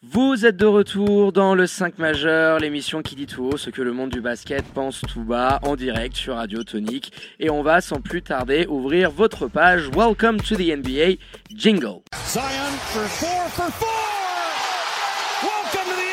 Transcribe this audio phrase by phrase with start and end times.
[0.00, 3.82] Vous êtes de retour dans le 5 majeur, l'émission qui dit tout haut ce que
[3.82, 7.12] le monde du basket pense tout bas, en direct sur Radio Tonique.
[7.40, 11.16] Et on va sans plus tarder ouvrir votre page Welcome to the NBA
[11.52, 12.02] Jingle.
[12.12, 13.00] Welcome to
[15.82, 16.08] the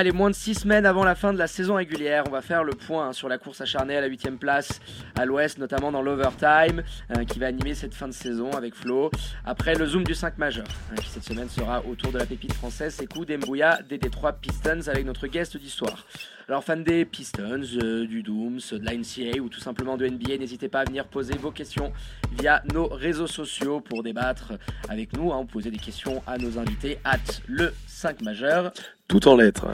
[0.00, 2.64] Allez, moins de 6 semaines avant la fin de la saison régulière, on va faire
[2.64, 4.80] le point hein, sur la course acharnée à la 8 place
[5.18, 6.82] à l'ouest, notamment dans l'overtime,
[7.14, 9.10] euh, qui va animer cette fin de saison avec Flo.
[9.44, 12.54] Après le zoom du 5 majeur, hein, qui cette semaine sera autour de la pépite
[12.54, 16.06] française, c'est coup d'Embouya des Détroit Pistons avec notre guest d'histoire.
[16.50, 20.36] Alors fans des Pistons, euh, du Dooms, de la NCA ou tout simplement de NBA,
[20.38, 21.92] n'hésitez pas à venir poser vos questions
[22.40, 24.54] via nos réseaux sociaux pour débattre
[24.88, 28.72] avec nous, hein, poser des questions à nos invités at le 5 majeur.
[29.06, 29.68] Tout en lettres.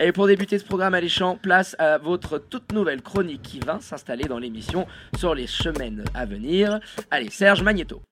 [0.00, 4.24] Et pour débuter ce programme alléchant, place à votre toute nouvelle chronique qui va s'installer
[4.24, 6.80] dans l'émission sur les semaines à venir.
[7.12, 8.02] Allez, Serge Magneto.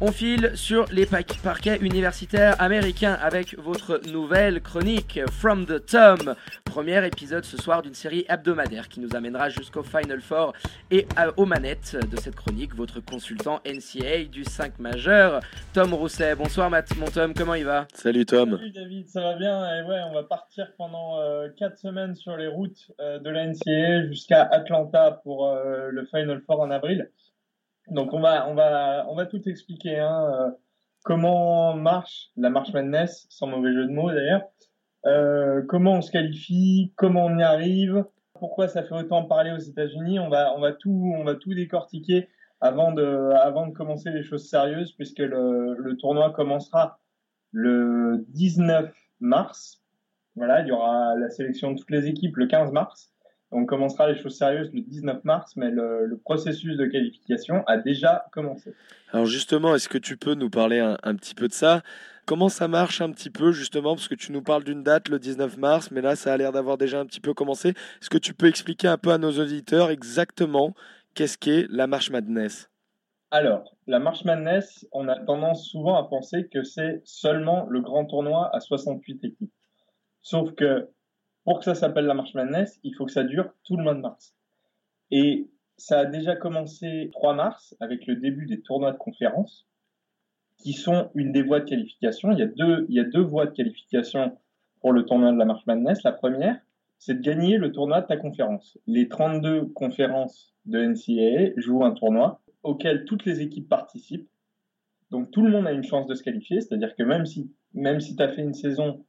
[0.00, 6.36] On file sur les parquets universitaires américains avec votre nouvelle chronique From the Tom.
[6.64, 10.52] Premier épisode ce soir d'une série hebdomadaire qui nous amènera jusqu'au Final Four
[10.92, 11.04] et
[11.36, 15.40] aux manettes de cette chronique, votre consultant NCA du 5 majeur,
[15.72, 16.36] Tom Rousset.
[16.36, 17.88] Bonsoir Matt, mon Tom, comment il va?
[17.92, 18.56] Salut Tom.
[18.56, 19.78] Salut David, ça va bien?
[19.78, 21.18] Et ouais, on va partir pendant
[21.58, 26.06] 4 euh, semaines sur les routes euh, de la NCA jusqu'à Atlanta pour euh, le
[26.06, 27.10] Final Four en avril.
[27.90, 29.98] Donc on va, on va, on va tout expliquer.
[29.98, 30.50] Hein, euh,
[31.04, 34.42] comment marche la marche Madness, sans mauvais jeu de mots d'ailleurs.
[35.06, 39.58] Euh, comment on se qualifie, comment on y arrive, pourquoi ça fait autant parler aux
[39.58, 40.18] États-Unis.
[40.18, 42.28] On va, on va tout, on va tout décortiquer
[42.60, 46.98] avant de, avant de commencer les choses sérieuses, puisque le, le tournoi commencera
[47.52, 49.82] le 19 mars.
[50.34, 53.12] Voilà, il y aura la sélection de toutes les équipes le 15 mars.
[53.50, 58.26] On commencera les choses sérieuses le 19 mars, mais le, processus de qualification a déjà
[58.32, 58.74] commencé.
[59.12, 61.82] Alors justement, est-ce que tu peux nous parler un, petit peu de ça?
[62.26, 63.94] Comment ça marche un petit peu justement?
[63.94, 66.52] Parce que tu nous parles d'une date le 19 mars, mais là ça a l'air
[66.52, 67.70] d'avoir déjà un petit peu commencé.
[67.70, 70.74] Est-ce que tu peux expliquer un peu à nos auditeurs exactement
[71.14, 72.70] qu'est-ce qu'est la Marche Madness?
[73.30, 78.06] Alors, la Marche Madness, on a tendance souvent à penser que c'est seulement le grand
[78.06, 79.52] tournoi à 68 équipes.
[80.22, 80.88] Sauf que
[81.48, 83.94] pour que ça s'appelle la Marche Madness, il faut que ça dure tout le mois
[83.94, 84.34] de mars.
[85.10, 85.48] Et
[85.78, 89.66] ça a déjà commencé 3 mars avec le début des tournois de conférence,
[90.58, 92.32] qui sont une des voies de qualification.
[92.32, 92.42] Il y
[93.00, 94.36] a deux, voies de qualification
[94.82, 96.02] pour le tournoi de la Marche Madness.
[96.02, 96.60] La première,
[96.98, 98.76] c'est de gagner le tournoi de ta conférence.
[98.86, 104.28] Les 32 conférences de NCAA jouent un tournoi auquel toutes les équipes participent.
[105.10, 108.00] Donc tout le monde a une chance de se qualifier, c'est-à-dire que même si, même
[108.00, 109.02] si tu as fait une saison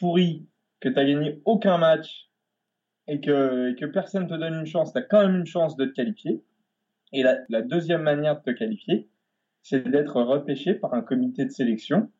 [0.00, 0.48] pourrie
[0.80, 2.30] que tu n'as gagné aucun match
[3.06, 5.84] et que, que personne te donne une chance, tu as quand même une chance de
[5.84, 6.42] te qualifier.
[7.12, 9.08] Et la, la deuxième manière de te qualifier,
[9.62, 12.10] c'est d'être repêché par un comité de sélection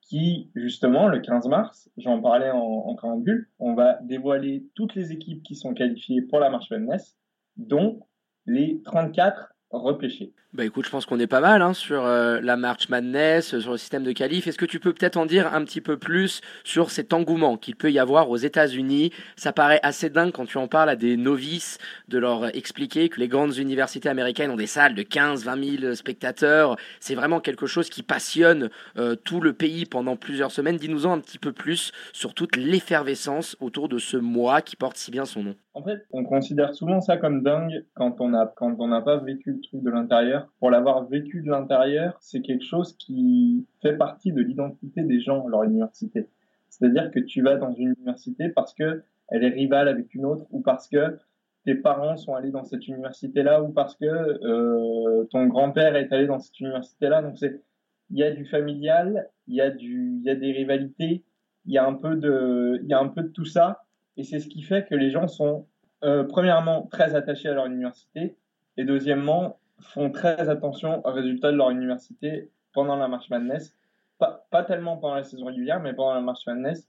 [0.00, 5.12] qui, justement, le 15 mars, j'en parlais en, en préambule, on va dévoiler toutes les
[5.12, 7.16] équipes qui sont qualifiées pour la marche wellness,
[7.56, 8.00] dont
[8.46, 10.32] les 34 repêchés.
[10.52, 13.60] Bah écoute, je pense qu'on est pas mal hein, sur euh, la March Madness, euh,
[13.60, 14.48] sur le système de qualif.
[14.48, 17.76] Est-ce que tu peux peut-être en dire un petit peu plus sur cet engouement qu'il
[17.76, 19.12] peut y avoir aux États-Unis?
[19.36, 21.78] Ça paraît assez dingue quand tu en parles à des novices
[22.08, 25.94] de leur expliquer que les grandes universités américaines ont des salles de 15, 20 000
[25.94, 26.76] spectateurs.
[26.98, 30.78] C'est vraiment quelque chose qui passionne euh, tout le pays pendant plusieurs semaines.
[30.78, 35.12] Dis-nous-en un petit peu plus sur toute l'effervescence autour de ce mois qui porte si
[35.12, 35.54] bien son nom.
[35.72, 39.18] En fait, on considère souvent ça comme dingue quand on a quand on n'a pas
[39.18, 40.52] vécu le truc de l'intérieur.
[40.58, 45.46] Pour l'avoir vécu de l'intérieur, c'est quelque chose qui fait partie de l'identité des gens
[45.46, 46.28] leur université.
[46.68, 50.44] C'est-à-dire que tu vas dans une université parce que elle est rivale avec une autre
[50.50, 51.18] ou parce que
[51.64, 56.26] tes parents sont allés dans cette université-là ou parce que euh, ton grand-père est allé
[56.26, 57.22] dans cette université-là.
[57.22, 57.62] Donc c'est
[58.10, 61.22] il y a du familial, il y a du il y a des rivalités,
[61.64, 63.84] il y a un peu de il y a un peu de tout ça
[64.20, 65.66] et c'est ce qui fait que les gens sont,
[66.04, 68.36] euh, premièrement, très attachés à leur université,
[68.76, 73.74] et deuxièmement, font très attention aux résultats de leur université pendant la March Madness.
[74.18, 76.86] Pas, pas tellement pendant la saison régulière, mais pendant la March Madness.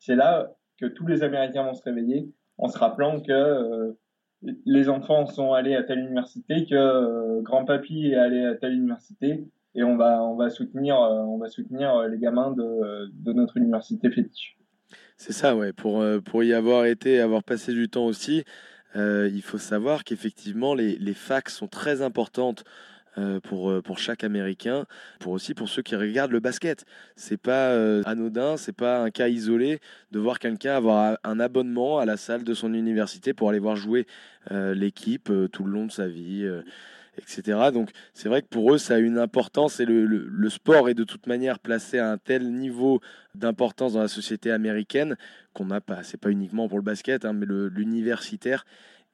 [0.00, 2.28] C'est là que tous les Américains vont se réveiller
[2.58, 3.92] en se rappelant que euh,
[4.66, 9.46] les enfants sont allés à telle université, que euh, grand-papy est allé à telle université,
[9.76, 14.10] et on va, on va soutenir, on va soutenir les gamins de, de notre université
[14.10, 14.58] fétiche.
[15.16, 15.72] C'est ça, ouais.
[15.72, 18.44] Pour, euh, pour y avoir été, avoir passé du temps aussi,
[18.96, 22.64] euh, il faut savoir qu'effectivement, les, les facs sont très importantes
[23.18, 24.86] euh, pour, pour chaque Américain,
[25.20, 26.86] pour aussi pour ceux qui regardent le basket.
[27.14, 29.80] C'est pas euh, anodin, c'est pas un cas isolé
[30.12, 33.76] de voir quelqu'un avoir un abonnement à la salle de son université pour aller voir
[33.76, 34.06] jouer
[34.50, 36.50] l'équipe tout le long de sa vie.
[37.18, 37.70] Etc.
[37.72, 41.04] Donc c'est vrai que pour eux ça a une importance et le, sport est de
[41.04, 43.00] toute manière placé à un tel niveau
[43.34, 45.16] d'importance dans la société américaine
[45.54, 46.02] qu'on n'a pas.
[46.02, 48.64] C'est pas uniquement pour le basket, hein, mais l'universitaire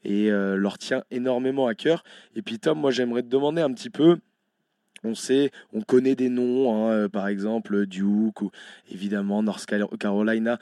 [0.04, 2.04] et euh, leur tient énormément à cœur.
[2.36, 4.18] Et puis Tom, moi j'aimerais te demander un petit peu.
[5.04, 8.50] On sait, on connaît des noms, hein, euh, par exemple Duke ou
[8.90, 10.58] évidemment North Car- Carolina.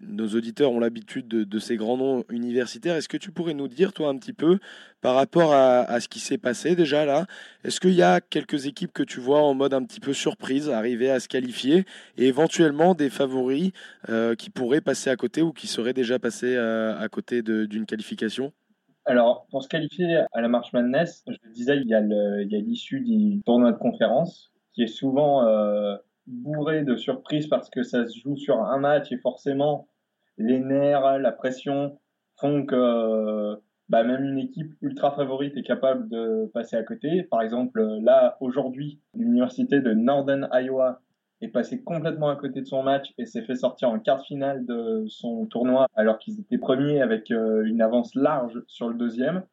[0.00, 2.96] Nos auditeurs ont l'habitude de, ces grands noms universitaires.
[2.96, 4.58] Est-ce que tu pourrais nous dire, toi, un petit peu,
[5.00, 7.26] par rapport à, ce qui s'est passé déjà là,
[7.64, 10.68] est-ce qu'il y a quelques équipes que tu vois en mode un petit peu surprise
[10.70, 11.84] arriver à se qualifier
[12.16, 13.72] et éventuellement des favoris
[14.08, 17.86] euh, qui pourraient passer à côté ou qui seraient déjà passés euh, à côté d'une
[17.86, 18.52] qualification?
[19.08, 22.00] Alors, pour se qualifier à la March Madness, je disais, il y a
[22.60, 25.96] l'issue du tournoi de conférence qui est souvent euh,
[26.26, 29.88] bourré de surprises parce que ça se joue sur un match et forcément
[30.36, 31.98] les nerfs, la pression
[32.36, 33.56] font que euh,
[33.88, 37.22] bah, même une équipe ultra favorite est capable de passer à côté.
[37.22, 41.00] Par exemple, là, aujourd'hui, l'université de Northern Iowa
[41.40, 44.24] est passée complètement à côté de son match et s'est fait sortir en quart de
[44.24, 48.94] finale de son tournoi alors qu'ils étaient premiers avec euh, une avance large sur le
[48.94, 49.44] deuxième.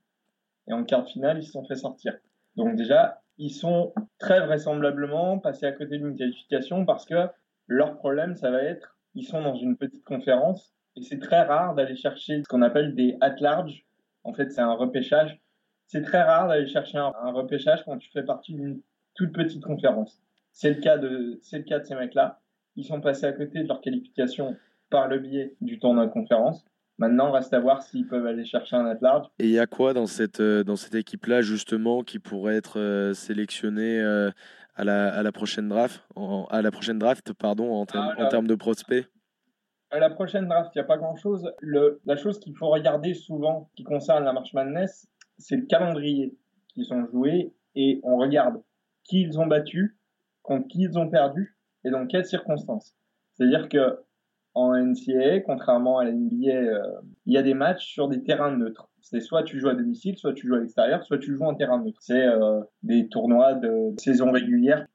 [0.67, 2.17] Et en quart de finale, ils se sont fait sortir.
[2.55, 7.27] Donc déjà, ils sont très vraisemblablement passés à côté d'une qualification parce que
[7.67, 11.75] leur problème, ça va être, ils sont dans une petite conférence et c'est très rare
[11.75, 13.85] d'aller chercher ce qu'on appelle des at-large.
[14.23, 15.39] En fait, c'est un repêchage.
[15.85, 18.81] C'est très rare d'aller chercher un, un repêchage quand tu fais partie d'une
[19.13, 20.24] toute petite conférence.
[20.57, 22.39] C'est le cas de, c'est le cas de ces mecs-là.
[22.77, 24.55] Ils sont passés à côté de leur qualification
[24.89, 26.63] par le biais du tournoi de conférence.
[26.97, 29.27] Maintenant, reste à voir s'ils peuvent aller chercher un at-large.
[29.39, 32.79] Et il y a quoi dans cette, euh, dans cette équipe-là, justement, qui pourrait être
[32.79, 34.31] euh, sélectionné euh,
[34.75, 38.23] à, la, à la prochaine draft, en- à la prochaine draft, pardon, en, termes- Ah,
[38.25, 39.05] en termes de prospects?
[39.91, 41.51] À la prochaine draft, il n'y a pas grand-chose.
[41.59, 45.05] Le, la chose qu'il faut regarder souvent qui concerne la March Madness,
[45.37, 46.33] c'est le calendrier
[46.69, 48.61] qu'ils ont joué et on regarde
[49.03, 49.97] qui ils ont battu,
[50.45, 52.95] contre qui ils ont perdu et dans quelles circonstances.
[53.33, 53.99] C'est-à-dire que
[54.53, 56.79] en NCAA, contrairement à la NBA, euh,
[57.25, 58.89] il y a des matchs sur des terrains neutres.
[59.01, 61.55] C'est soit tu joues à domicile, soit tu joues à l'extérieur, soit tu joues en
[61.55, 61.99] terrain neutre.
[62.01, 64.87] C'est euh, des tournois de saison régulière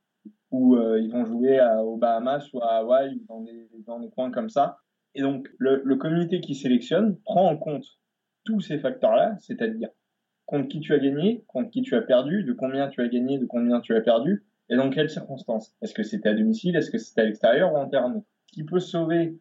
[0.51, 4.09] où euh, ils vont jouer à, aux Bahamas ou à Hawaï dans des, dans des
[4.09, 4.79] coins comme ça.
[5.15, 7.85] Et donc, le, le comité qui sélectionne prend en compte
[8.45, 9.91] tous ces facteurs-là, c'est-à-dire
[10.47, 13.39] contre qui tu as gagné, contre qui tu as perdu, de combien tu as gagné,
[13.39, 15.75] de combien tu as perdu, et dans quelles circonstances?
[15.83, 19.39] Est-ce que c'était à domicile, est-ce que c'était à l'extérieur ou en qui peut sauver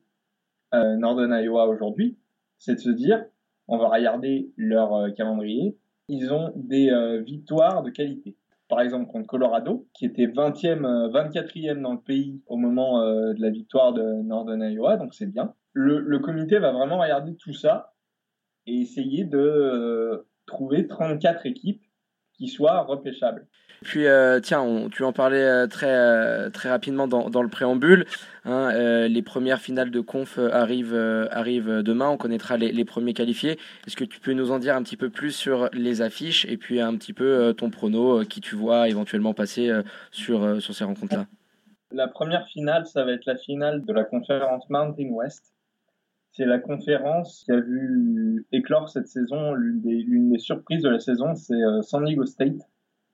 [0.73, 2.17] euh, Northern Iowa aujourd'hui,
[2.57, 3.25] c'est de se dire,
[3.67, 5.77] on va regarder leur euh, calendrier,
[6.09, 8.35] ils ont des euh, victoires de qualité.
[8.69, 13.33] Par exemple, contre Colorado, qui était 20e, euh, 24e dans le pays au moment euh,
[13.33, 15.55] de la victoire de Northern Iowa, donc c'est bien.
[15.73, 17.93] Le, comité va vraiment regarder tout ça
[18.67, 21.81] et essayer de euh, trouver 34 équipes
[22.39, 23.45] qui soient repêchables.
[23.83, 27.47] Puis euh, tiens, on- tu en parlais euh, très, euh, très rapidement dans, dans le
[27.49, 28.05] préambule.
[28.45, 28.71] hein,
[29.07, 30.95] les premières finales de conf arrivent,
[31.31, 32.09] arrivent demain.
[32.09, 33.59] On connaîtra les, les premiers qualifiés.
[33.85, 36.57] Est-ce que tu peux nous en dire un petit peu plus sur les affiches et
[36.57, 39.71] puis un petit peu ton prono, qui tu vois éventuellement passer
[40.11, 41.27] sur, sur ces rencontres-là?
[41.91, 45.53] La première finale, ça va être la finale de la conférence Mountain West.
[46.31, 49.53] C'est la conférence qui a vu éclore cette saison.
[49.53, 52.61] L'une des, surprises de la saison, c'est euh, San Diego State,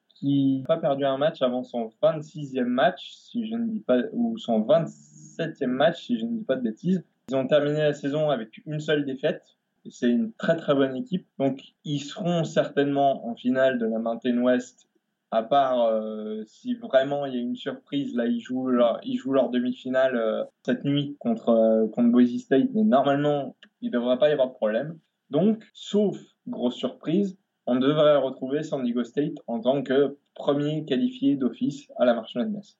[0.09, 3.99] qui n'a pas perdu un match avant son 26e match, si je ne dis pas,
[4.11, 7.03] ou son 27e match, si je ne dis pas de bêtises.
[7.29, 9.43] Ils ont terminé la saison avec une seule défaite.
[9.89, 11.27] C'est une très très bonne équipe.
[11.39, 14.87] Donc ils seront certainement en finale de la Mountain West
[15.35, 19.01] à part euh, si vraiment il y a une surprise, là ils jouent leur,
[19.49, 24.31] demi-finale euh, cette nuit contre euh, contre Boise State, mais normalement il devrait pas y
[24.31, 24.97] avoir de problème.
[25.29, 31.35] Donc, sauf grosse surprise, on devrait retrouver San Diego State en tant que premier qualifié
[31.35, 32.79] d'office à la March Madness.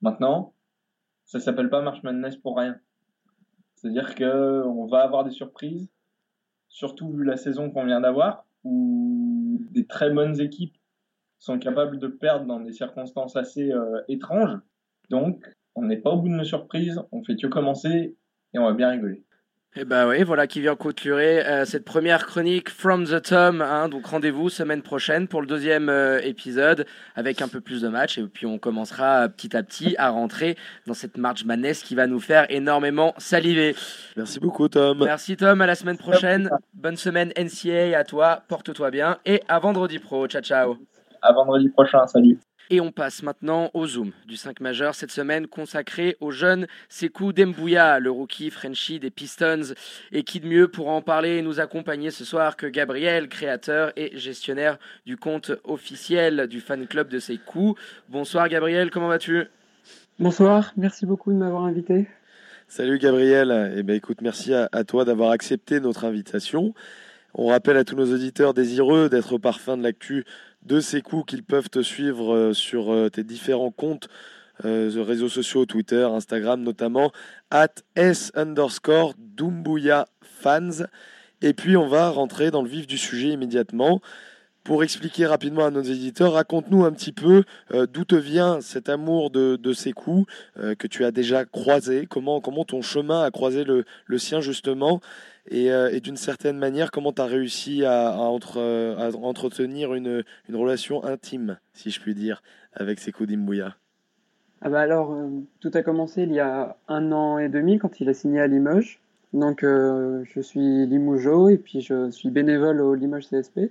[0.00, 0.54] Maintenant,
[1.24, 2.76] ça s'appelle pas March Madness pour rien.
[3.74, 5.90] C'est-à-dire que on va avoir des surprises,
[6.68, 10.76] surtout vu la saison qu'on vient d'avoir, où des très bonnes équipes
[11.40, 14.58] sont capables de perdre dans des circonstances assez euh, étranges.
[15.08, 15.44] Donc,
[15.74, 18.14] on n'est pas au bout de nos surprises, on fait que commencer
[18.52, 19.24] et on va bien rigoler.
[19.76, 23.62] Et bah oui, voilà qui vient clôturer euh, cette première chronique From the Tom.
[23.62, 27.86] Hein, donc rendez-vous semaine prochaine pour le deuxième euh, épisode avec un peu plus de
[27.86, 30.56] matchs et puis on commencera petit à petit à rentrer
[30.88, 33.76] dans cette March Madness qui va nous faire énormément saliver.
[34.16, 35.04] Merci beaucoup, Tom.
[35.04, 36.50] Merci Tom, à la semaine prochaine.
[36.74, 40.26] Bonne semaine NCA à toi, porte-toi bien et à vendredi pro.
[40.26, 40.78] Ciao ciao.
[41.22, 42.06] À vendredi prochain.
[42.06, 42.38] Salut.
[42.72, 47.32] Et on passe maintenant au Zoom du 5 majeur cette semaine consacré au jeune Sekou
[47.32, 49.74] Dembouya, le rookie Frenchie des Pistons.
[50.12, 53.92] Et qui de mieux pour en parler et nous accompagner ce soir que Gabriel, créateur
[53.96, 57.74] et gestionnaire du compte officiel du fan club de Sekou.
[58.08, 59.46] Bonsoir Gabriel, comment vas-tu?
[60.20, 62.06] Bonsoir, merci beaucoup de m'avoir invité.
[62.68, 66.72] Salut Gabriel, eh ben, écoute, merci à, à toi d'avoir accepté notre invitation.
[67.34, 70.24] On rappelle à tous nos auditeurs désireux d'être au parfum de l'actu
[70.64, 74.08] de ces coups qu'ils peuvent te suivre euh, sur euh, tes différents comptes
[74.64, 77.12] euh, réseaux sociaux, Twitter, Instagram notamment,
[77.50, 80.84] at S underscore Dumbuya fans.
[81.40, 84.00] Et puis on va rentrer dans le vif du sujet immédiatement.
[84.62, 88.90] Pour expliquer rapidement à nos éditeurs, raconte-nous un petit peu euh, d'où te vient cet
[88.90, 90.30] amour de, de ces coups
[90.78, 95.00] que tu as déjà croisé, comment, ton chemin a croisé le sien justement,
[95.50, 98.30] et, euh, et d'une certaine manière, comment tu as réussi à, à,
[99.22, 102.42] entretenir une, relation intime, si je puis dire,
[102.72, 103.76] avec coups d'Imbouya
[104.62, 105.16] ah bah alors,
[105.60, 108.46] tout a commencé il y a un an et demi quand il a signé à
[108.46, 109.00] Limoges.
[109.32, 113.70] Donc je suis Limougeau et puis je suis bénévole au Limoges CSP.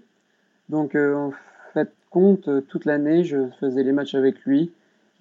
[0.69, 1.33] Donc, euh, en
[1.73, 4.71] fait, compte, euh, toute l'année, je faisais les matchs avec lui.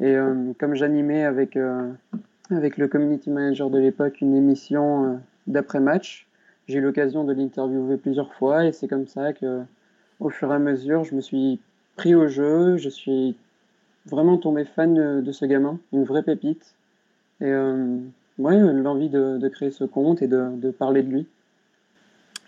[0.00, 6.27] Et euh, comme j'animais avec le community manager de l'époque une émission d'après-match,
[6.68, 8.66] j'ai eu l'occasion de l'interviewer plusieurs fois.
[8.66, 9.62] Et c'est comme ça que,
[10.20, 11.60] au fur et à mesure, je me suis
[11.96, 12.76] pris au jeu.
[12.76, 13.36] Je suis
[14.06, 16.74] vraiment tombé fan de, ce gamin, une vraie pépite.
[17.40, 17.98] Et euh,
[18.38, 21.26] ouais, l'envie de, créer ce compte et de parler de lui.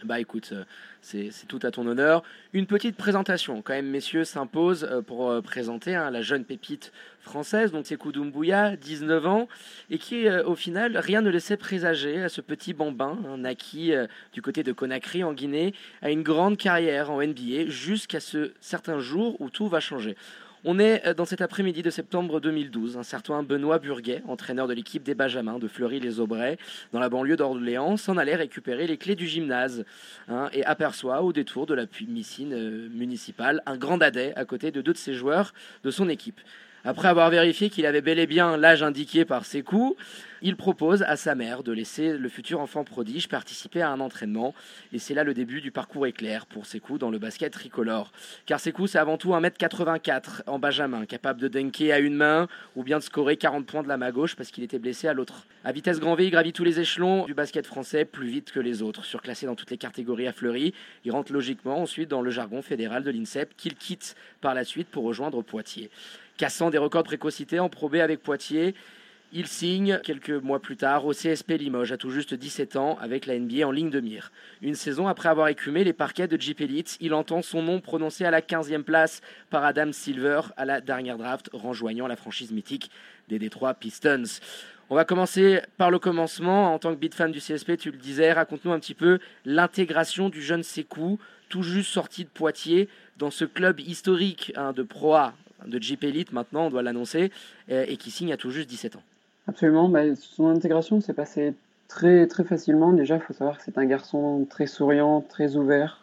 [0.04, 0.54] Bah écoute,
[1.02, 2.22] c'est tout à ton honneur.
[2.52, 7.84] Une petite présentation, quand même, messieurs, s'impose pour présenter hein, la jeune pépite française, donc
[7.86, 9.48] c'est Doumbouya, 19 ans,
[9.90, 13.92] et qui, au final, rien ne laissait présager à ce petit bambin, naquis
[14.32, 19.00] du côté de Conakry, en Guinée, à une grande carrière en NBA, jusqu'à ce certain
[19.00, 20.16] jour où tout va changer.
[20.62, 22.98] On est dans cet après-midi de septembre 2012.
[22.98, 26.58] Un certain Benoît Burguet, entraîneur de l'équipe des Benjamins de Fleury-les-Aubrais,
[26.92, 29.86] dans la banlieue d'Orléans, s'en allait récupérer les clés du gymnase
[30.28, 34.70] hein, et aperçoit au détour de la piscine euh, municipale un grand dadais à côté
[34.70, 36.40] de deux de ses joueurs de son équipe.
[36.82, 40.00] Après avoir vérifié qu'il avait bel et bien l'âge indiqué par ses coups,
[40.40, 44.54] il propose à sa mère de laisser le futur enfant prodige participer à un entraînement.
[44.94, 48.10] Et c'est là le début du parcours éclair pour Sekou dans le basket tricolore.
[48.46, 52.82] Car Sekou, c'est avant tout 1m84 en benjamin, capable de dunker à une main ou
[52.82, 55.46] bien de scorer 40 points de la main gauche parce qu'il était blessé à l'autre.
[55.64, 58.60] À vitesse grand V, il gravit tous les échelons du basket français plus vite que
[58.60, 59.04] les autres.
[59.04, 60.72] Surclassé dans toutes les catégories à Fleury,
[61.04, 64.88] il rentre logiquement ensuite dans le jargon fédéral de l'INSEP qu'il quitte par la suite
[64.88, 65.90] pour rejoindre Poitiers
[66.40, 68.74] cassant des records de précocité en probé avec Poitiers.
[69.30, 73.26] Il signe quelques mois plus tard au CSP Limoges à tout juste 17 ans avec
[73.26, 74.32] la NBA en ligne de mire.
[74.62, 78.24] Une saison après avoir écumé les parquets de Jeep Elite, il entend son nom prononcé
[78.24, 79.20] à la 15e place
[79.50, 82.90] par Adam Silver à la dernière draft, renjoignant la franchise mythique
[83.28, 84.40] des Detroit Pistons.
[84.88, 86.72] On va commencer par le commencement.
[86.72, 90.30] En tant que beat fan du CSP, tu le disais, raconte-nous un petit peu l'intégration
[90.30, 91.18] du jeune Sekou,
[91.50, 95.34] tout juste sorti de Poitiers, dans ce club historique hein, de Pro A
[95.66, 97.30] de Jeep Elite maintenant, on doit l'annoncer,
[97.68, 99.02] et, et, qui signe à tout juste 17 ans.
[99.46, 101.54] Absolument, bah, son intégration s'est passée
[101.88, 102.92] très, très facilement.
[102.92, 106.00] Déjà, il faut savoir que c'est un garçon très souriant, très ouvert,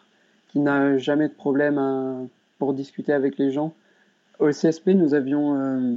[0.52, 3.74] qui n'a jamais de problème pour discuter avec les gens.
[4.38, 5.94] Au CSP, nous avions euh,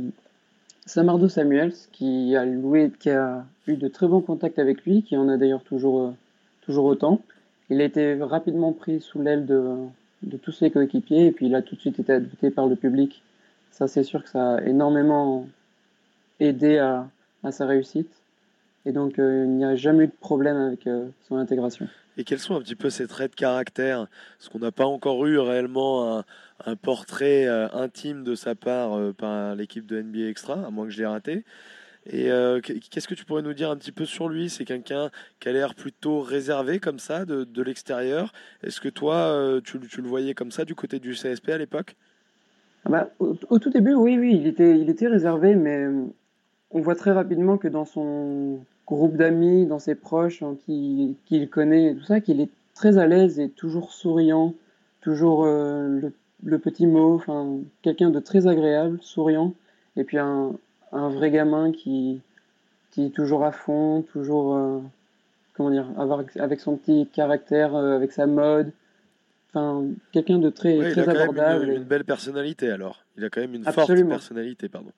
[0.86, 5.16] Samardo Samuels qui a, loué, qui a eu de très bons contacts avec lui, qui
[5.16, 6.12] en a d'ailleurs toujours, euh,
[6.62, 7.22] toujours autant.
[7.70, 9.76] Il a été rapidement pris sous l'aile de,
[10.24, 12.76] de tous ses coéquipiers et puis il a tout de suite été adopté par le
[12.76, 13.22] public
[13.72, 15.48] ça, c'est sûr que ça a énormément
[16.40, 17.10] aidé à,
[17.52, 18.12] sa réussite.
[18.86, 21.88] Et donc, euh, il n'y a jamais eu de problème avec euh, son intégration.
[22.18, 24.08] Et quels sont un petit peu ses traits de caractère?
[24.38, 26.24] Parce qu'on n'a pas encore eu réellement
[26.66, 30.92] un, portrait euh, intime de sa part par l'équipe de NBA Extra, à moins que
[30.92, 31.46] je l'ai raté?
[32.08, 32.30] Et
[32.90, 34.50] qu'est-ce que tu pourrais nous dire un petit peu sur lui?
[34.50, 38.34] C'est quelqu'un qui a l'air plutôt réservé comme ça de, l'extérieur.
[38.64, 41.96] Est-ce que toi, tu, le voyais comme ça du côté du CSP à l'époque?
[42.90, 44.48] Bah, au, tout début, oui, oui, il
[44.90, 45.86] était, réservé, mais
[46.72, 51.48] on voit très rapidement que dans son groupe d'amis, dans ses proches, hein, qu'il qui
[51.48, 54.56] connaît, et tout ça, qu'il est très à l'aise et toujours souriant,
[55.02, 56.02] toujours euh,
[56.44, 59.54] le, petit mot, enfin, quelqu'un de très agréable, souriant,
[59.96, 60.54] et puis un,
[60.92, 62.22] vrai gamin qui,
[62.98, 64.80] est toujours à fond, toujours, euh,
[65.54, 65.88] comment dire,
[66.40, 68.72] avec son petit caractère, euh, avec sa mode,
[69.54, 71.36] Enfin, quelqu'un de très, ouais, très il a abordable.
[71.36, 73.04] Quand même une, une, belle personnalité alors.
[73.18, 74.10] Il a quand même une Absolument.
[74.10, 74.92] forte personnalité, pardon.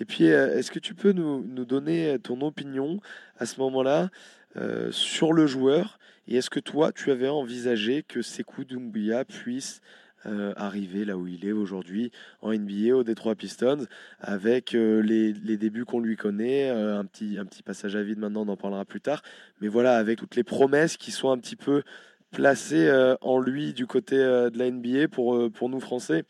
[0.00, 3.00] Et puis, euh, est-ce que tu peux nous, nous, donner ton opinion
[3.38, 4.10] à ce moment-là
[4.56, 5.98] euh, sur le joueur?
[6.28, 9.80] Et est-ce que toi, tu avais envisagé que Sekou Doumbouya puisse
[10.26, 12.10] euh, arriver là où il est aujourd'hui
[12.42, 13.86] en NBA au Detroit Pistons
[14.20, 18.02] avec euh, les, les débuts qu'on lui connaît, euh, un, petit, un petit passage à
[18.02, 19.22] vide maintenant, on en parlera plus tard,
[19.60, 21.82] mais voilà, avec toutes les promesses qui sont un petit peu
[22.30, 26.24] placées euh, en lui du côté euh, de la NBA pour, euh, pour nous Français,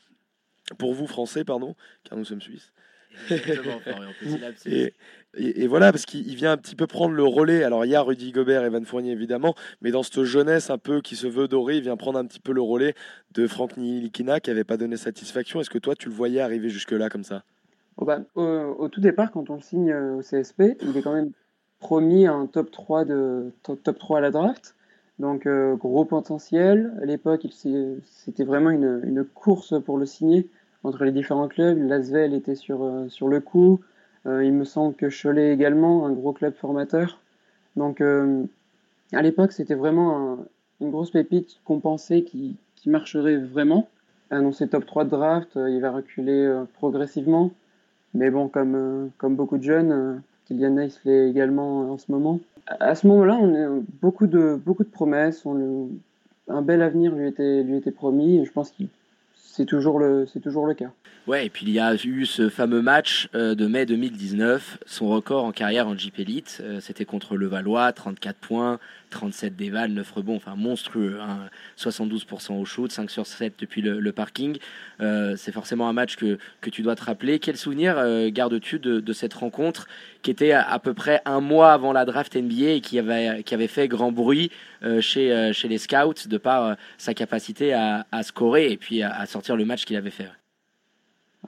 [0.78, 1.74] pour vous Français, pardon,
[2.04, 2.72] car nous sommes Suisses.
[4.66, 4.94] Et,
[5.34, 7.64] et, et voilà, parce qu'il il vient un petit peu prendre le relais.
[7.64, 10.78] Alors, il y a Rudy Gobert et Van Fournier, évidemment, mais dans cette jeunesse un
[10.78, 12.94] peu qui se veut dorée, il vient prendre un petit peu le relais
[13.32, 15.60] de Frank Nilikina qui n'avait pas donné satisfaction.
[15.60, 17.42] Est-ce que toi, tu le voyais arriver jusque-là comme ça?
[17.96, 21.14] Oh bah, au, au tout départ, quand on le signe au CSP, il est quand
[21.14, 21.32] même
[21.80, 24.76] promis à un top 3, de, top, top 3 à la draft.
[25.18, 26.92] Donc, euh, gros potentiel.
[27.02, 30.48] À l'époque, c'était vraiment une, une course pour le signer
[30.84, 31.78] entre les différents clubs.
[31.78, 33.80] L'Asvel était sur, euh, sur le coup.
[34.26, 37.18] Euh, il me semble que Cholet également, un gros club formateur.
[37.76, 38.00] Donc,
[39.12, 40.38] à l'époque, c'était vraiment un-
[40.80, 43.88] une grosse pépite qu'on pensait qui, qui marcherait vraiment.
[44.30, 47.50] Annoncé top 3 de draft, il va reculer progressivement.
[48.14, 52.40] Mais bon, comme, comme beaucoup de jeunes, Kylian Nice l'est également en ce moment.
[52.80, 55.44] À ce moment-là, on a beaucoup de, beaucoup de promesses.
[55.46, 55.88] On le-
[56.48, 58.84] un bel avenir lui était, lui était promis et je pense que
[59.34, 60.90] c'est toujours, le- c'est toujours le cas.
[61.28, 65.08] Ouais, et puis il y a eu ce fameux match euh, de mai 2019, son
[65.08, 68.78] record en carrière en Jeep Elite, euh, c'était contre le Valois, 34 points,
[69.10, 74.10] 37 dévals, 9 rebonds, enfin monstrueux, hein, 72% au shoot, 5 sur 7 depuis le,
[74.10, 74.56] parking.
[75.02, 77.38] Euh, c'est forcément un match que, que tu dois te rappeler.
[77.40, 77.96] Quel souvenir
[78.30, 79.86] gardes-tu de, cette rencontre
[80.22, 83.86] qui était à, peu près un mois avant la draft NBA et qui avait, fait
[83.86, 84.50] grand bruit
[85.00, 89.66] chez, chez les scouts de par sa capacité à, scorer et puis à sortir le
[89.66, 90.30] match qu'il avait fait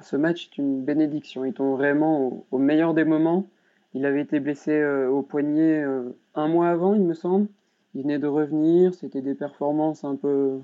[0.02, 1.44] Ce match est une bénédiction.
[1.44, 3.46] Il tombe vraiment au, meilleur des moments.
[3.94, 7.48] Il avait été blessé euh, au poignet euh, un mois avant, il me semble.
[7.94, 8.94] Il venait de revenir.
[8.94, 10.60] C'était des performances un peu,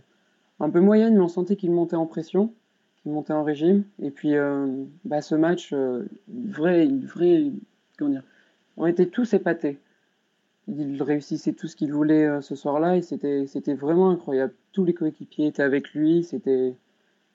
[0.61, 2.53] un peu moyennes, mais on sentait qu'il montait en pression,
[3.03, 3.85] qu'il montait en régime.
[4.01, 7.53] Et puis, euh, bah, ce match, vrai, vrai,
[7.99, 8.23] comment dire,
[8.77, 9.79] on était tous épatés.
[10.69, 14.53] Il réussissait tout ce qu'il voulait ce soir-là et c'était, c'était vraiment incroyable.
[14.73, 16.25] Tous les coéquipiers étaient avec lui.
[16.25, 16.75] C'était,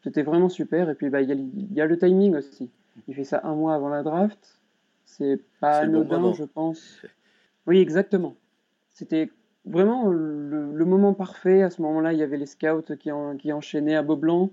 [0.03, 0.89] c'était vraiment super.
[0.89, 1.35] Et puis, bah, il y, a,
[1.75, 2.69] y a le timing aussi.
[3.07, 4.59] Il fait ça un mois avant la draft.
[5.05, 7.01] C'est pas bon anodin, je pense.
[7.67, 8.35] Oui, exactement.
[8.89, 9.29] C'était
[9.65, 11.61] vraiment le, le moment parfait.
[11.61, 14.49] À ce moment-là, il y avait les scouts qui, en- qui enchaînaient à Beaublanc.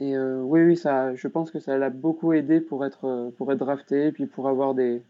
[0.00, 3.30] Et euh, oui, oui, ça, je pense que ça l'a beaucoup aidé pour être, euh,
[3.36, 5.02] pour être drafté et puis pour avoir des,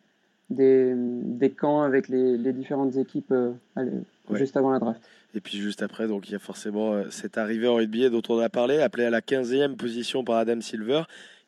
[0.51, 3.91] des, des camps avec les, les différentes équipes euh, allez,
[4.31, 4.39] Ouais.
[4.39, 5.01] juste avant la draft.
[5.35, 8.23] Et puis juste après, donc il y a forcément euh, cette arrivée en NBA dont
[8.29, 11.03] on a parlé, appelé à la 15e position par Adam Silver.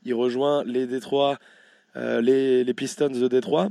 [0.05, 1.39] Il rejoint les Détroits,
[1.97, 3.69] euh, les, les Pistons de Détroit.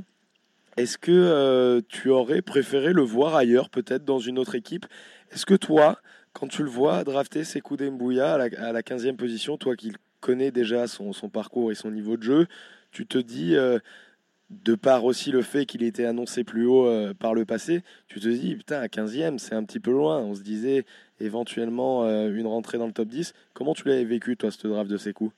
[0.76, 4.86] Est-ce que euh, tu aurais préféré le voir ailleurs, peut-être dans une autre équipe?
[5.32, 5.98] Est-ce que toi,
[6.32, 9.92] quand tu le vois drafter Sekou Mbouya à la, à la 15e position, toi qui
[10.20, 12.46] connais déjà son, son parcours et son niveau de jeu,
[12.92, 13.78] tu te dis, euh,
[14.50, 18.20] de par aussi le fait qu'il était annoncé plus haut euh, par le passé, tu
[18.20, 20.18] te dis, putain, à 15e, c'est un petit peu loin.
[20.18, 20.84] On se disait
[21.20, 23.32] éventuellement euh, une rentrée dans le top 10.
[23.54, 25.32] Comment tu l'avais vécu, toi, ce draft de Sekou?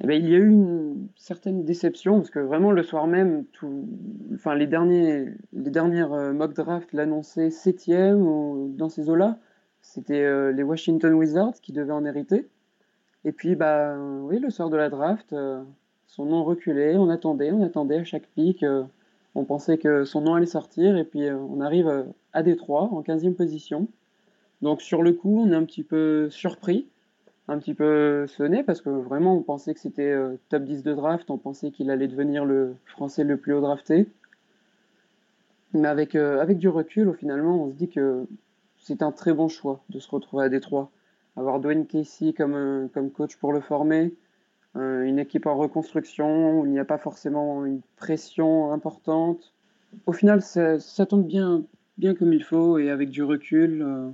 [0.00, 3.44] Eh ben, il y a eu une certaine déception parce que vraiment le soir même,
[3.46, 3.88] tout,
[4.34, 9.38] enfin les derniers, les dernières euh, mock drafts l'annonçaient septième ou dans ces eaux-là.
[9.80, 12.48] C'était les Washington Wizards qui devaient en hériter.
[13.24, 15.34] Et puis bah oui, le soir de la draft,
[16.08, 16.96] son nom reculait.
[16.96, 18.64] On attendait, on attendait à chaque pic.
[18.64, 18.82] euh,
[19.34, 22.88] on pensait que son nom allait sortir et puis euh, on arrive euh, à Détroit
[22.90, 23.86] en 15e position.
[24.62, 26.88] Donc sur le coup, on est un petit peu surpris
[27.50, 30.14] un petit peu sonné parce que vraiment on pensait que c'était
[30.50, 34.06] top 10 de draft, on pensait qu'il allait devenir le français le plus haut drafté.
[35.72, 38.26] Mais avec, avec du recul, finalement, on se dit que
[38.76, 40.90] c'est un très bon choix de se retrouver à Détroit.
[41.36, 44.12] Avoir Dwayne Casey comme, comme coach pour le former,
[44.76, 49.52] euh, une équipe en reconstruction où il n'y a pas forcément une pression importante.
[50.06, 51.62] Au final, ça, tombe bien,
[51.96, 54.10] bien comme il faut et avec du recul, euh,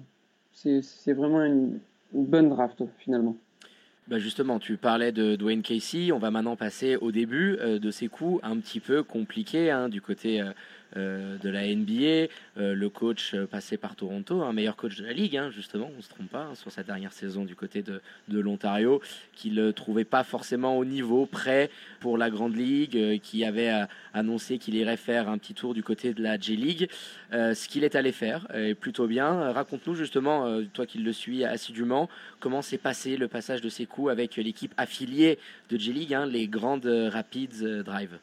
[0.52, 1.80] c'est vraiment une,
[2.12, 3.36] bonne draft finalement.
[4.06, 6.12] Bah justement, tu parlais de Dwayne Casey.
[6.12, 9.88] On va maintenant passer au début euh, de ces coups un petit peu compliqués hein,
[9.88, 10.40] du côté
[10.96, 12.30] euh, de la NBA.
[12.56, 15.90] Euh, le coach euh, passé par Toronto, un meilleur coach de la ligue, hein, justement,
[15.98, 19.02] on se trompe pas, hein, sur sa dernière saison du côté de, de l'Ontario,
[19.32, 24.58] qui ne trouvait pas forcément au niveau prêt pour la Grande Ligue, qui avait annoncé
[24.58, 26.88] qu'il irait faire un petit tour du côté de la J-League.
[27.32, 29.52] Ce qu'il est allé faire est plutôt bien.
[29.52, 32.08] Raconte-nous justement, toi qui le suis assidûment,
[32.40, 35.38] comment s'est passé le passage de ces coups avec l'équipe affiliée
[35.70, 38.18] de J-League, hein, les Grandes Rapids Drive?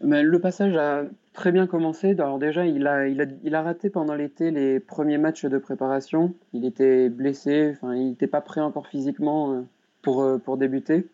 [0.00, 2.10] Le passage a très bien commencé.
[2.10, 6.34] Alors déjà, il a, raté pendant l'été les premiers matchs de préparation.
[6.52, 9.62] Il était blessé, enfin, il n'était pas prêt encore physiquement euh,
[10.02, 11.06] pour, euh, pour débuter.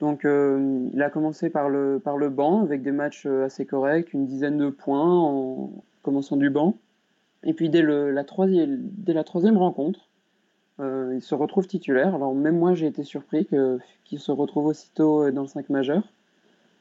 [0.00, 4.58] Donc euh, il a commencé par le, banc avec des matchs assez corrects, une dizaine
[4.58, 5.70] de points en
[6.02, 6.76] commençant du banc.
[7.44, 10.08] Et puis dès, la, troisième, rencontre,
[10.80, 12.14] il se retrouve titulaire.
[12.14, 13.46] Alors même moi j'ai été surpris
[14.04, 16.02] qu'il se retrouve aussitôt dans le 5 majeur.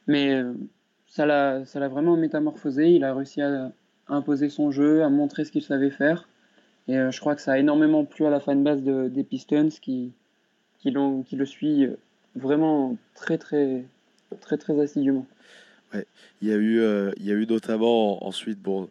[0.07, 0.41] Mais
[1.13, 2.89] ça l'a vraiment métamorphosé.
[2.89, 3.71] Il a réussi à,
[4.07, 6.27] imposer son jeu, à montrer ce qu'il savait faire.
[6.87, 9.69] Et euh, je crois que ça a énormément plu à la fanbase de, des Pistons
[9.81, 10.11] qui,
[10.83, 11.87] le suit
[12.35, 13.85] vraiment très, très,
[14.41, 15.25] très, très assidûment.
[15.93, 16.05] Ouais.
[16.41, 18.89] Il y a eu, euh, il y a eu notamment ensuite, bon,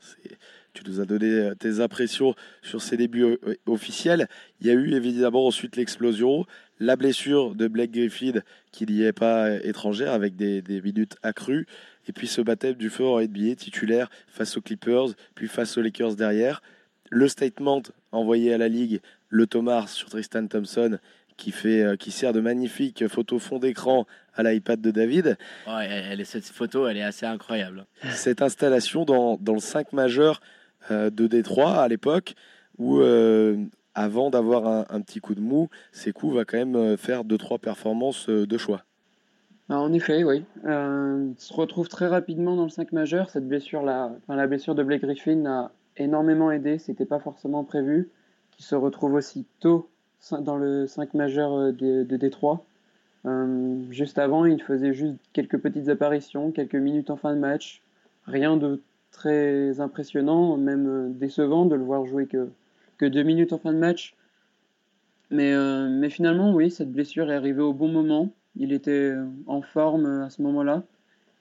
[0.72, 4.28] tu nous as donné euh, tes impressions sur ses débuts officiels.
[4.60, 6.46] Il y a eu évidemment ensuite l'explosion,
[6.78, 11.66] la blessure de Blake Griffin qui n'y est pas étrangère avec des minutes accrues.
[12.08, 15.82] Et puis ce baptême du feu en NBA titulaire face aux Clippers, puis face aux
[15.82, 16.62] Lakers derrière.
[17.10, 20.98] Le statement envoyé à la Ligue, le Thomas sur Tristan Thompson,
[21.36, 25.36] qui, fait, euh, qui sert de magnifique photo fond d'écran à l'iPad de David.
[25.66, 27.86] elle, cette photo, elle est assez incroyable.
[28.12, 30.40] Cette installation dans, dans le 5 majeur
[30.90, 32.34] euh, de Détroit à l'époque,
[32.78, 33.56] où euh,
[33.94, 38.28] avant d'avoir un, un, petit coup de mou, Sekou va quand même faire 2-3 performances
[38.28, 38.84] de choix.
[39.72, 40.44] En effet, oui.
[40.66, 43.30] Euh, il se retrouve très rapidement dans le 5 majeur.
[43.30, 44.10] Cette blessure, la,
[44.46, 46.78] blessure de Blake Griffin a énormément aidé.
[46.78, 48.10] C'était pas forcément prévu.
[48.50, 49.88] Qu'il se retrouve aussi tôt
[50.40, 52.64] dans le 5 majeur euh, de, de Détroit.
[53.24, 57.80] Euh, juste avant, il faisait juste quelques petites apparitions, quelques minutes en fin de match.
[58.26, 62.48] Rien de très impressionnant, même décevant de le voir jouer que,
[63.04, 64.14] deux minutes en fin de match.
[65.30, 68.30] Mais finalement, oui, cette blessure est arrivée au bon moment.
[68.56, 69.14] Il était
[69.46, 70.82] en forme à ce moment-là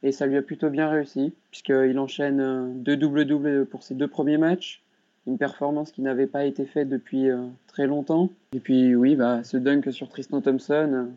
[0.04, 4.38] et ça lui a plutôt bien réussi puisqu'il enchaîne deux doubles-doubles pour ses deux premiers
[4.38, 4.82] matchs,
[5.28, 8.30] une performance qui n'avait pas été faite depuis euh, très longtemps.
[8.54, 11.10] Et puis oui, bah, ce dunk sur Tristan Thompson,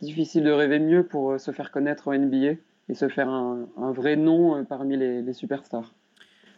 [0.00, 2.54] difficile de rêver mieux pour euh, se faire connaître en NBA
[2.90, 5.92] et se faire un, vrai nom euh, parmi les, superstars.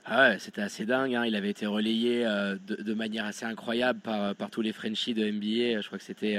[0.05, 1.15] Ah ouais, c'était assez dingue.
[1.15, 1.25] Hein.
[1.27, 5.81] Il avait été relayé de, manière assez incroyable par, par tous les Frenchies de NBA.
[5.81, 6.39] Je crois que c'était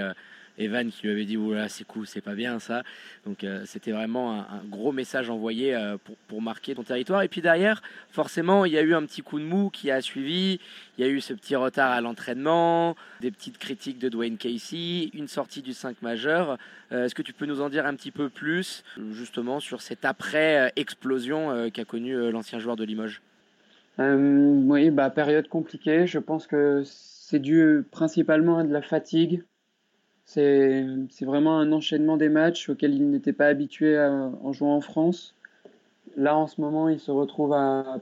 [0.62, 2.84] Evan qui lui avait dit voilà c'est cool c'est pas bien ça.
[3.26, 7.24] Donc euh, c'était vraiment un, gros message envoyé euh, pour, pour, marquer ton territoire.
[7.24, 10.02] Et puis derrière forcément il y a eu un petit coup de mou qui a
[10.02, 10.60] suivi.
[10.97, 15.10] Il y a eu ce petit retard à l'entraînement des petites critiques de Dwayne Casey
[15.13, 16.58] une sortie du 5 majeur.
[16.91, 20.06] Euh, est-ce que tu peux nous en dire un petit peu plus justement sur cette
[20.06, 23.21] après explosion qu'a connu l'ancien joueur de Limoges?
[23.97, 26.08] Oui bah période compliquée.
[26.08, 26.82] Je pense que
[27.32, 29.43] c'est dû principalement à de la fatigue
[30.25, 30.86] c'est
[31.21, 35.36] vraiment un enchaînement des matchs auxquels il n'était pas habitué en jouant en France.
[36.15, 37.99] Là, en ce moment, il se retrouve à,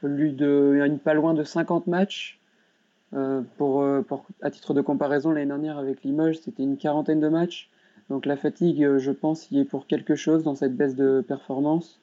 [0.00, 2.38] plus de, pas loin de 50 matchs.
[3.14, 3.84] Euh, pour,
[4.40, 7.70] à titre de comparaison, l'année dernière avec Limoges, c'était une quarantaine de matchs.
[8.10, 12.00] Donc la fatigue, je pense, y est pour quelque chose dans cette baisse de performance.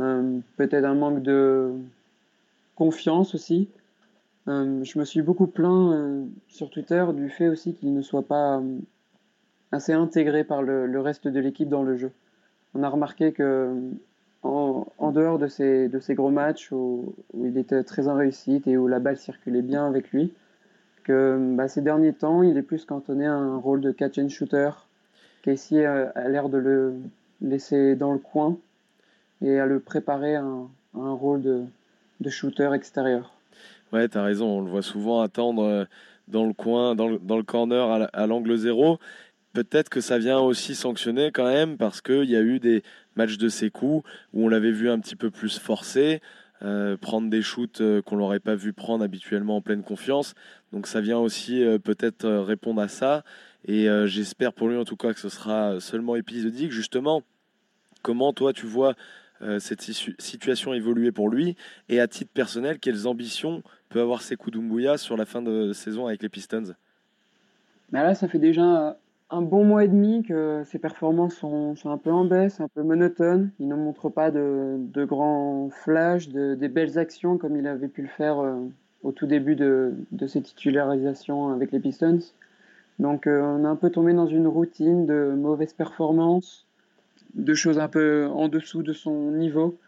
[0.00, 1.72] Euh, peut-être un manque de
[2.76, 3.68] confiance aussi.
[4.48, 8.26] Euh, je me suis beaucoup plaint euh, sur Twitter du fait aussi qu'il ne soit
[8.26, 8.78] pas euh,
[9.70, 12.10] assez intégré par le, reste de l'équipe dans le jeu.
[12.74, 13.90] On a remarqué que
[14.42, 18.98] en, dehors de ces, gros matchs où, il était très en réussite et où la
[18.98, 20.32] balle circulait bien avec lui,
[21.04, 24.30] que bah, ces derniers temps, il est plus cantonné à un rôle de catch and
[24.30, 24.70] shooter.
[25.42, 26.94] Casey a, l'air de le
[27.40, 28.56] laisser dans le coin
[29.42, 33.32] et à le préparer à un, rôle de shooter extérieur.
[33.92, 35.84] Ouais, tu as raison, on le voit souvent attendre euh,
[36.26, 38.98] dans le coin, dans le, dans le corner à l'angle zéro.
[39.52, 42.82] Peut-être que ça vient aussi sanctionner quand même parce qu'il y a eu des
[43.16, 46.22] matchs de ses coups où on l'avait vu un petit peu plus forcé,
[46.62, 50.34] euh, prendre des shoots euh, qu'on l'aurait pas vu prendre habituellement en pleine confiance.
[50.72, 53.24] Donc ça vient aussi peut-être répondre à ça.
[53.66, 56.72] Et j'espère pour lui en tout cas que ce sera seulement épisodique.
[56.72, 57.22] Justement,
[58.00, 58.94] comment toi tu vois
[59.58, 61.56] cette situation évoluer pour lui?
[61.90, 66.06] Et à titre personnel, quelles ambitions peut avoir Sekou Doumbouya sur la fin de saison
[66.06, 66.74] avec les Pistons
[67.92, 68.96] Là, ça fait déjà
[69.28, 72.82] un bon mois et demi que ses performances sont, un peu en baisse, un peu
[72.82, 73.50] monotones.
[73.60, 77.88] Il ne montre pas de, de grands flashs, de, des belles actions comme il avait
[77.88, 78.60] pu le faire euh,
[79.02, 82.20] au tout début de, de, ses titularisations avec les Pistons.
[82.98, 86.66] Donc euh, on est un peu tombé dans une routine de mauvaises performances,
[87.34, 89.78] de choses un peu en dessous de son niveau.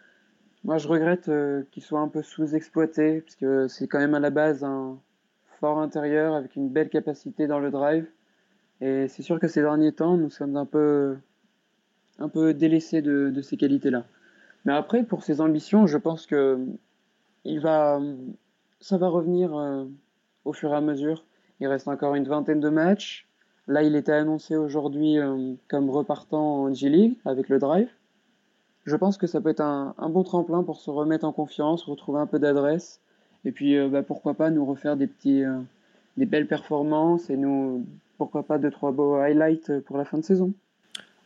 [0.65, 4.21] Moi, je regrette euh, qu'il soit un peu sous-exploité, parce que c'est quand même à
[4.21, 4.99] la base un
[5.61, 8.07] fort intérieur avec une belle capacité dans le drive.
[8.81, 11.17] Et c'est sûr que ces derniers temps, nous sommes un peu,
[12.19, 14.05] un peu délaissés de, de ces qualités-là.
[14.65, 16.59] Mais après, pour ses ambitions, je pense que
[17.45, 18.01] il va,
[18.81, 19.85] ça va revenir euh,
[20.47, 21.25] au fur et à mesure.
[21.61, 23.29] Il reste encore une vingtaine de matchs.
[23.67, 27.89] Là, il était annoncé aujourd'hui euh, comme repartant en G-League avec le drive.
[28.85, 32.21] Je pense que ça peut être un, bon tremplin pour se remettre en confiance, retrouver
[32.21, 33.01] un peu d'adresse.
[33.45, 35.59] Et puis, euh, bah, pourquoi pas nous refaire des petits, euh,
[36.17, 37.87] des belles performances et nous,
[38.19, 40.53] pourquoi pas deux, trois beaux highlights pour la fin de saison.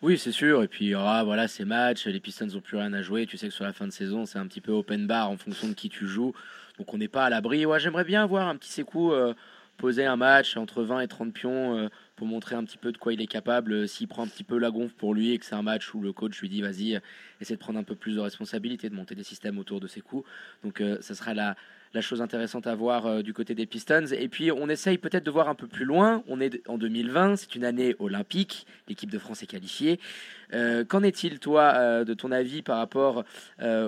[0.00, 0.62] Oui, c'est sûr.
[0.62, 2.06] Et puis, aura voilà, ces matchs.
[2.06, 3.26] Les Pistons n'ont plus rien à jouer.
[3.26, 5.36] Tu sais que sur la fin de saison, c'est un petit peu open bar en
[5.36, 6.32] fonction de qui tu joues.
[6.78, 7.66] Donc, on n'est pas à l'abri.
[7.66, 9.34] Ouais, J'aimerais bien avoir un petit sécou, euh,
[9.76, 12.98] poser un match entre 20 et 30 pions euh, pour montrer un petit peu de
[12.98, 13.72] quoi il est capable.
[13.72, 15.94] Euh, S'il prend un petit peu la gonfle pour lui et que c'est un match
[15.94, 17.00] où le coach lui dit vas-y, euh,
[17.40, 20.00] essaie de prendre un peu plus de responsabilité, de monter des systèmes autour de ses
[20.00, 20.28] coups.
[20.64, 21.54] Donc, euh, ça sera la,
[21.94, 24.06] la chose intéressante à voir euh, du côté des Pistons.
[24.12, 26.22] Et puis on essaye peut-être de voir un peu plus loin.
[26.28, 28.66] On est en 2020, c'est une année olympique.
[28.88, 29.98] L'équipe de France est qualifiée.
[30.54, 33.24] Euh, Qu'en est-il, toi, euh, de ton avis par rapport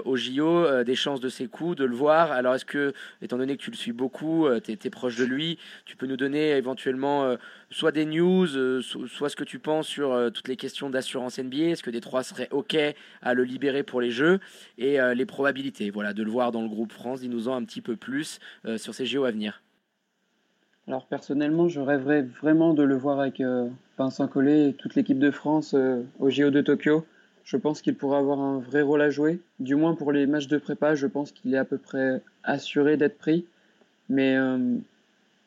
[0.04, 2.32] au JO, des chances de ses coups, de le voir?
[2.32, 5.58] Alors est-ce que, étant donné que tu le suis beaucoup, tu es, proche de lui,
[5.84, 7.36] tu peux nous donner éventuellement
[7.70, 8.46] soit des news,
[8.82, 12.00] so- soit ce que tu penses sur toutes les questions d'assurance NBA Est-ce que des
[12.00, 12.76] trois seraient OK
[13.22, 14.40] à le libérer pour les Jeux?
[14.78, 17.89] Et les probabilités voilà, de le voir dans le groupe France, dis-nous-en un petit peu
[17.96, 19.62] plus euh, sur ces JO à venir.
[20.87, 25.18] Alors personnellement, je rêverais vraiment de le voir avec euh, Vincent Collet et toute l'équipe
[25.18, 27.07] de France euh, au JO de Tokyo.
[27.44, 29.40] Je pense qu'il pourra avoir un vrai rôle à jouer.
[29.59, 32.96] Du moins pour les matchs de prépa, je pense qu'il est à peu près assuré
[32.96, 33.44] d'être pris.
[34.09, 34.76] Mais euh,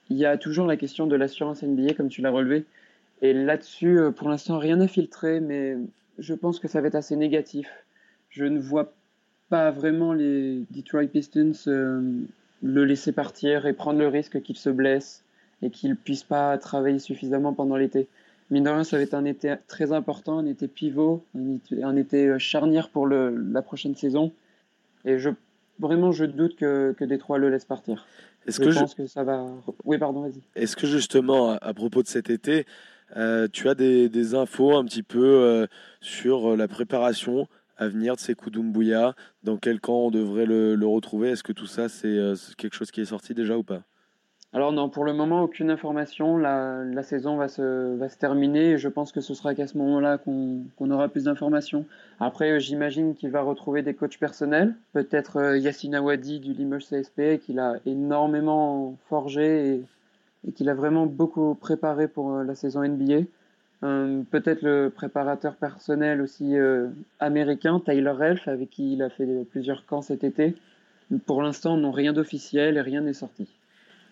[0.10, 2.66] il y a toujours la question de l'assurance NBA, comme tu l'as relevé.
[3.22, 5.78] Et là-dessus, euh, pour l'instant, rien n'a filtré, mais
[6.20, 7.70] je pense que ça va être assez négatif.
[8.30, 8.94] Je ne vois
[9.54, 12.02] pas vraiment les Detroit Pistons euh,
[12.64, 15.24] le laisser partir et prendre le risque qu'il se blesse
[15.62, 18.08] et qu'il puisse pas travailler suffisamment pendant l'été.
[18.50, 21.84] Mine de rien, ça va être un été très important, un été pivot, un été,
[21.84, 24.32] un été euh, charnière pour le, la prochaine saison.
[25.06, 25.30] Et je,
[25.78, 28.08] vraiment, je doute que, que Détroit le laisse partir.
[28.48, 29.46] Est-ce Je que, ju- pense que ça va.
[29.86, 30.42] Oui, pardon, vas-y.
[30.56, 32.66] est-ce que justement, à, à propos de cet été,
[33.16, 35.68] euh, tu as des, des infos un petit peu euh,
[36.02, 41.30] sur la préparation à venir de Sekou Doumbouya Dans quel camp on devrait le, retrouver?
[41.30, 43.84] Est-ce que tout ça, c'est euh, c'est quelque chose qui est sorti déjà ou pas?
[44.56, 46.38] Alors non, pour le moment, aucune information.
[46.38, 49.80] La, saison va se, va se terminer et je pense que ce sera qu'à ce
[49.80, 51.86] moment-là qu'on qu'on aura plus d'informations.
[52.20, 56.86] Après, euh, j'imagine qu'il va retrouver des coachs personnels, peut-être euh, Yassine Awadi du Limoges
[56.86, 59.84] CSP, qu'il a énormément forgé
[60.46, 63.24] et, qu'il a vraiment beaucoup préparé pour la saison NBA.
[63.84, 66.88] Euh, peut-être le préparateur personnel aussi euh,
[67.20, 70.56] américain, Tyler Elf, avec qui il a fait plusieurs camps cet été.
[71.26, 73.48] Pour l'instant, non, rien d'officiel et rien n'est sorti.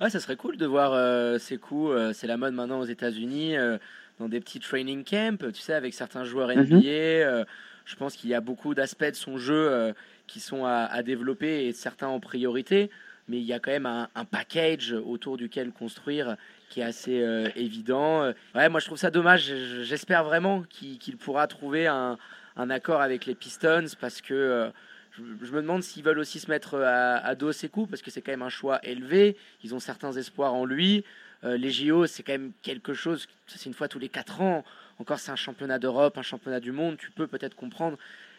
[0.02, 1.92] Ouais, ça serait cool de voir euh, ces coups.
[1.92, 3.78] euh, c'est la mode maintenant aux États-Unis, euh,
[4.20, 6.64] dans des petits training camps, tu sais, avec certains joueurs Mhm.
[6.66, 7.46] NBA.
[7.86, 9.94] je pense qu'il y a beaucoup d'aspects de son jeu
[10.28, 12.92] qui sont à, à développer et certains en priorité.
[13.28, 16.36] Mais il y a quand même un, package autour duquel construire
[16.70, 18.24] qui est assez euh, évident.
[18.24, 19.54] Euh, Ouais, moi je trouve ça dommage.
[19.84, 22.18] J'espère vraiment qu'il pourra trouver un,
[22.58, 24.70] accord avec les Pistons parce que euh,
[25.12, 28.12] je, me demande s'ils veulent aussi se mettre à, à dos ses coups parce que
[28.12, 29.38] c'est quand même un choix élevé.
[29.64, 31.04] Ils ont certains espoirs en lui.
[31.44, 34.64] Euh, les JO, c'est quand même quelque chose, c'est une fois tous les 4 ans.
[35.00, 36.98] Encore, c'est un championnat d'Europe, un championnat du monde.
[36.98, 37.98] Tu peux peut-être comprendre.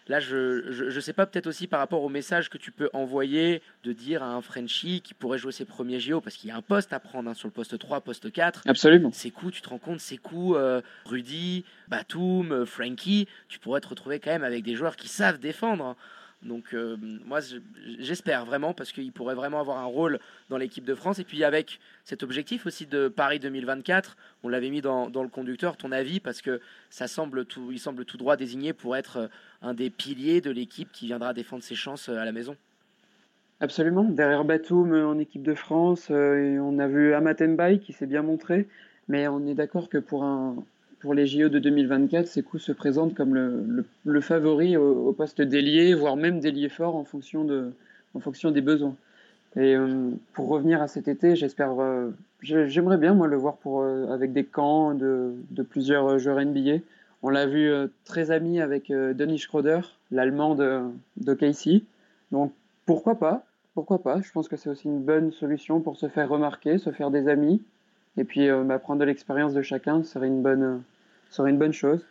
[0.08, 3.62] Là, je, je sais pas, peut-être aussi par rapport au message que tu peux envoyer
[3.84, 6.56] de dire à un Frenchie qui pourrait jouer ses premiers JO parce qu'il y a
[6.56, 8.62] un poste à prendre hein, sur le poste 3, poste 4.
[8.66, 9.10] Absolument.
[9.12, 13.80] Ces coups, tu te rends compte, ces coups, euh, Rudy, Batum, euh, Frankie, tu pourrais
[13.80, 15.84] te retrouver quand même avec des joueurs qui savent défendre.
[15.84, 15.96] hein.
[16.42, 17.58] Donc euh, moi je-
[18.00, 20.18] j'espère vraiment parce qu'il pourrait vraiment avoir un rôle
[20.50, 24.70] dans l'équipe de France et puis avec cet objectif aussi de Paris 2024, on l'avait
[24.70, 28.36] mis dans, le conducteur, ton avis parce que ça semble tout, il semble tout droit
[28.36, 29.26] désigné pour être euh,
[29.62, 32.56] un des piliers de l'équipe qui viendra défendre ses chances euh, à la maison.
[33.60, 34.02] Absolument.
[34.02, 38.66] Derrière Batum en équipe de France, on a vu Amatembaï qui s'est bien montré,
[39.06, 40.56] mais on est d'accord que pour, un,
[41.02, 46.16] pour les JO de 2024, Sekou se présente comme le, favori au, poste d'ailier, voire
[46.16, 48.94] même d'ailier fort en fonction, des besoins.
[49.56, 52.10] Et euh, pour revenir à cet été, j'espère, euh,
[52.40, 55.34] j'ai- j'aimerais bien moi le voir euh, avec des camps de,
[55.68, 56.78] plusieurs joueurs NBA.
[57.22, 57.70] On l'a vu
[58.04, 60.80] très ami avec Dennis Schroeder, l'allemand de,
[61.18, 61.82] de Casey.
[62.32, 62.52] Donc
[62.86, 64.20] pourquoi pas pourquoi pas?
[64.20, 67.28] Je pense que c'est aussi une bonne solution pour se faire remarquer, se faire des
[67.28, 67.62] amis,
[68.16, 70.82] et puis euh, bah, de l'expérience de chacun serait une bonne,
[71.32, 72.04] serait une bonne chose.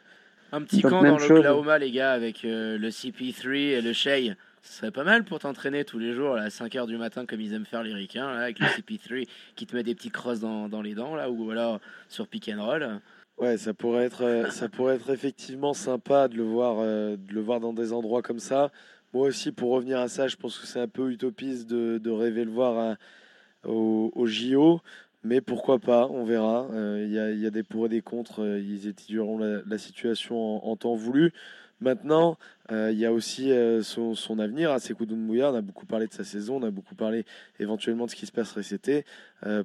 [0.51, 4.35] Un petit Donc, camp dans l'Oklahoma les gars avec euh, le CP3 et le Shea.
[4.63, 7.41] Ce serait pas mal pour t'entraîner tous les jours là, à 5h du matin comme
[7.41, 10.39] ils aiment faire les ricains là, avec le CP3 qui te met des petits crosses
[10.41, 11.79] dans, dans les dents là ou alors
[12.09, 12.99] sur pick and roll.
[13.37, 17.33] Ouais, ça pourrait être, euh, ça pourrait être effectivement sympa de le voir, euh, de
[17.33, 18.71] le voir dans des endroits comme ça.
[19.13, 22.11] Moi aussi, pour revenir à ça, je pense que c'est un peu utopiste de, de
[22.11, 24.79] rêver le voir à- au, au JO.
[25.23, 26.67] Mais pourquoi pas, on verra.
[26.71, 28.41] Euh, Il y, a, des pour et des contre.
[28.41, 31.31] euh, Ils étudieront la, situation en, temps voulu.
[31.79, 32.37] Maintenant,
[32.71, 33.51] euh, il y a aussi
[33.83, 35.51] son, avenir à Sekou Doumbouya.
[35.51, 37.25] On a beaucoup parlé de sa saison, on a beaucoup parlé
[37.59, 39.05] éventuellement de ce qui se passerait cet été.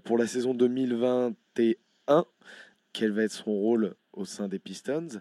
[0.04, 2.24] Pour la saison 2021,
[2.92, 5.20] quel va être son rôle au sein des Pistons?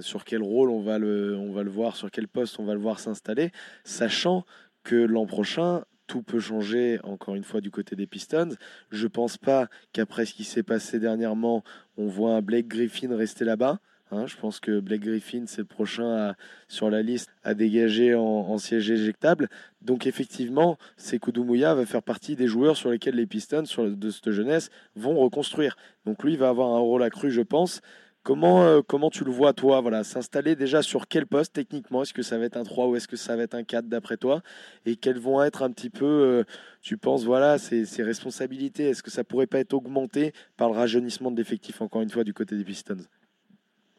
[0.00, 2.72] Sur quel rôle on va, le, on va le voir, sur quel poste on va
[2.72, 3.52] le voir s'installer,
[3.84, 4.46] sachant
[4.84, 8.56] que l'an prochain, tout peut changer encore une fois du côté des Pistons.
[8.90, 11.64] Je pense pas qu'après ce qui s'est passé dernièrement,
[11.96, 13.78] on voit un Blake Griffin rester là-bas.
[14.12, 16.34] Hein, je pense que Blake Griffin, c'est le prochain
[16.68, 19.48] sur la liste à dégager en, siège éjectable.
[19.80, 24.30] Donc effectivement, Sekou Doumbouya va faire partie des joueurs sur lesquels les Pistons de cette
[24.30, 25.76] jeunesse vont reconstruire.
[26.04, 27.80] Donc lui va avoir un rôle accru, je pense.
[28.24, 32.02] Comment, euh, comment tu le vois, toi, voilà, s'installer déjà sur quel poste techniquement?
[32.02, 33.88] Est-ce que ça va être un 3 ou est-ce que ça va être un 4
[33.88, 34.42] d'après toi?
[34.86, 36.44] Et quelles vont être un petit peu, euh,
[36.82, 38.84] tu penses, voilà, ses, responsabilités?
[38.84, 42.22] Est-ce que ça pourrait pas être augmenté par le rajeunissement de l'effectif, encore une fois,
[42.22, 42.98] du côté des Pistons?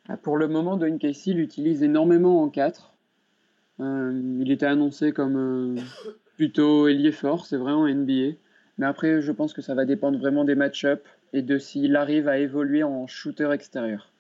[0.08, 2.96] Ah, Pour le moment, Dwayne Casey l'utilise énormément en 4.
[3.82, 5.76] Euh, il était annoncé comme
[6.38, 8.38] plutôt ailier fort, c'est vrai en NBA.
[8.78, 12.30] Mais après, je pense que ça va dépendre vraiment des match-ups et de s'il arrive
[12.30, 14.13] à évoluer en shooter extérieur.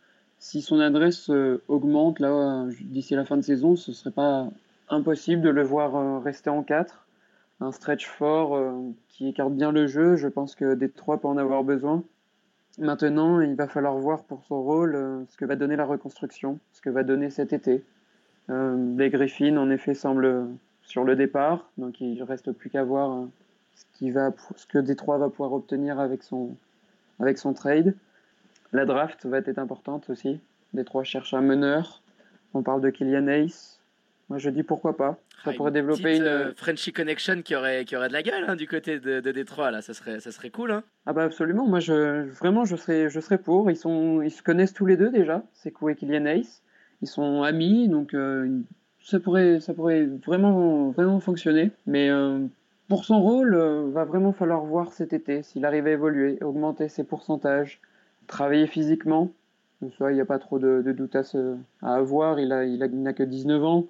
[0.43, 2.27] Si son adresse euh, augmente là
[2.65, 4.49] euh, d'ici la fin de saison, ce serait pas
[4.89, 7.07] impossible de le voir euh, rester en 4.
[7.61, 8.59] Un stretch fort
[9.07, 12.03] qui écarte bien le jeu, je pense que Détroit peut en avoir besoin.
[12.77, 16.81] Maintenant, il va falloir voir pour son rôle ce que va donner la reconstruction, ce
[16.81, 17.81] que va donner cet été.
[18.49, 20.43] Euh, Blake Griffin, en effet, semble euh,
[20.81, 23.27] sur le départ, donc il reste plus qu'à voir
[23.75, 26.57] ce, qui va, ce que Détroit va pouvoir obtenir avec son
[27.53, 27.95] trade.
[28.73, 30.39] La draft va être importante aussi.
[30.73, 32.01] Détroit cherche un meneur.
[32.53, 33.77] On parle de Kylian Hayes.
[34.29, 35.17] Moi, je dis pourquoi pas.
[35.43, 36.25] Ça Ah, pourrait une développer petite, une.
[36.27, 39.31] euh, Frenchy Connection qui aurait, qui aurait de la gueule hein, du côté de, de
[39.31, 40.71] Détroit, là, ça serait, ça serait cool.
[40.71, 40.83] Hein.
[41.05, 43.69] Ah bah absolument, moi je vraiment je serais je serais pour.
[43.69, 46.47] Ils sont ils se connaissent tous les deux déjà, Sekou et Kylian Hayes.
[47.01, 48.61] Ils sont amis donc euh,
[49.03, 51.71] ça pourrait ça pourrait vraiment vraiment fonctionner.
[51.85, 52.39] Mais euh,
[52.87, 56.87] pour son rôle, euh, va vraiment falloir voir cet été s'il arrive à évoluer, augmenter
[56.87, 57.81] ses pourcentages,
[58.27, 59.31] travailler physiquement.
[59.81, 61.23] Il n'y a pas trop de, de doute à,
[61.81, 62.39] à avoir.
[62.39, 63.85] Il a il a- il n'a que 19 ans.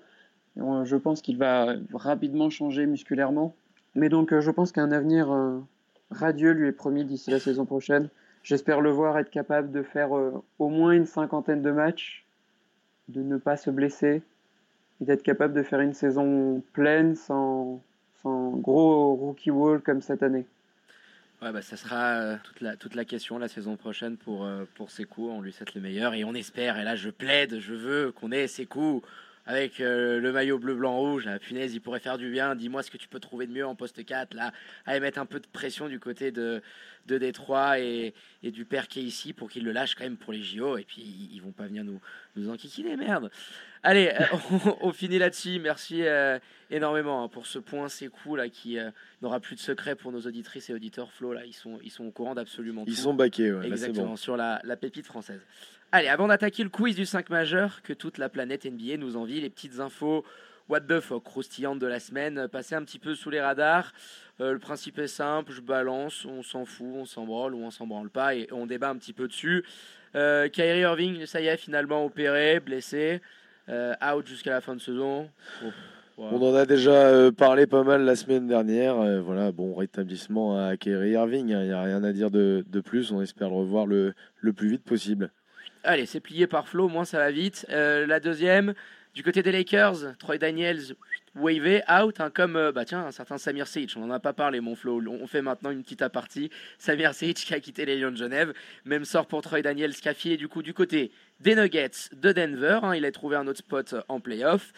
[0.55, 3.53] Je pense qu'il va rapidement changer musculairement.
[3.95, 5.59] Mais donc euh, je pense qu'un avenir euh,
[6.09, 8.09] radieux lui est promis d'ici la saison prochaine.
[8.43, 12.25] J'espère le voir être capable de faire euh, au moins une cinquantaine de matchs,
[13.07, 14.21] de ne pas se blesser
[15.01, 17.81] et d'être capable de faire une saison pleine sans,
[18.21, 20.45] sans gros rookie wall comme cette année.
[21.43, 22.37] Ouais, bah, ça sera euh,
[22.79, 25.29] toute, la, question la saison prochaine pour, euh, pour Sekou.
[25.29, 26.77] On lui souhaite le meilleur et on espère.
[26.77, 29.01] Et là, je plaide, je veux qu'on ait Sekou
[29.45, 31.25] avec euh, le maillot bleu, blanc, rouge.
[31.25, 32.55] La punaise, il pourrait faire du bien.
[32.55, 34.33] Dis-moi ce que tu peux trouver de mieux en poste 4.
[34.33, 34.53] Là,
[34.85, 36.61] à mettre un peu de pression du côté de,
[37.07, 40.17] de Détroit et, et du père qui est ici pour qu'il le lâche quand même
[40.17, 40.77] pour les JO.
[40.77, 41.99] Et puis, ils, ils vont pas venir nous,
[42.35, 43.29] nous enquiquiner, merde.
[43.85, 44.23] Allez, euh,
[44.65, 45.59] on, on finit là-dessus.
[45.59, 46.39] Merci euh,
[46.71, 50.21] énormément hein, pour ce point Sekou là qui euh, n'aura plus de secret pour nos
[50.21, 51.11] auditrices et auditeurs.
[51.11, 53.01] Flo, là, ils sont, ils sont au courant d'absolument Ils tout.
[53.01, 54.15] sont baqués, ouais, là Exactement, bon.
[54.15, 55.41] sur la, la pépite française.
[55.95, 59.39] Allez, avant d'attaquer le quiz du 5 majeur que toute la planète NBA nous envie,
[59.39, 60.25] les petites infos
[60.67, 63.93] what the fuck croustillantes de la semaine, passer un petit peu sous les radars.
[64.41, 67.69] Euh, le principe est simple, je balance, on s'en fout, on s'en branle ou on
[67.69, 69.63] s'en branle pas et on débat un petit peu dessus.
[70.15, 73.21] Euh, Kyrie Irving, ça y est, finalement opéré, blessé,
[73.69, 75.29] euh, out jusqu'à la fin de saison.
[76.17, 76.35] Voilà.
[76.35, 78.95] On en a déjà euh, parlé pas mal la semaine dernière.
[79.21, 81.49] voilà, bon rétablissement à Kyrie Irving.
[81.49, 83.11] Il n'y a rien à dire de, de plus.
[83.11, 85.29] On espère le revoir le, le plus vite possible.
[85.83, 87.65] Allez, c'est plié par Flo, moins ça va vite.
[87.69, 88.73] Euh, la deuxième,
[89.13, 90.95] du côté des Lakers, Troy Daniels,
[91.35, 93.93] wave out, hein, comme euh, bah tiens, un certain Samir Seic.
[93.97, 95.01] On n'en a pas parlé, mon Flo.
[95.05, 96.49] On fait maintenant une petite apartie.
[96.77, 98.53] Samir Seic qui a quitté les Lions de Genève.
[98.85, 102.79] Même sort pour Troy Daniels qui a du coup du côté des Nuggets de Denver.
[102.83, 102.95] hein.
[102.95, 104.71] il a trouvé un autre spot en playoff.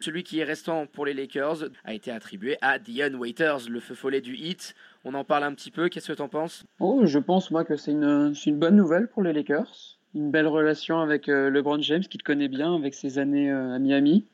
[0.00, 3.94] Celui qui est restant pour les Lakers a été attribué à Dion Waiters, le feu
[3.94, 4.74] follet du hit.
[5.04, 5.88] On en parle un petit peu.
[5.88, 6.64] Qu'est-ce que t'en penses?
[6.80, 9.98] Oh, je pense moi que c'est une bonne nouvelle pour les Lakers.
[10.14, 13.78] Une belle relation avec euh, LeBron James, qu'il connaît bien avec ses années euh, à
[13.78, 14.24] Miami.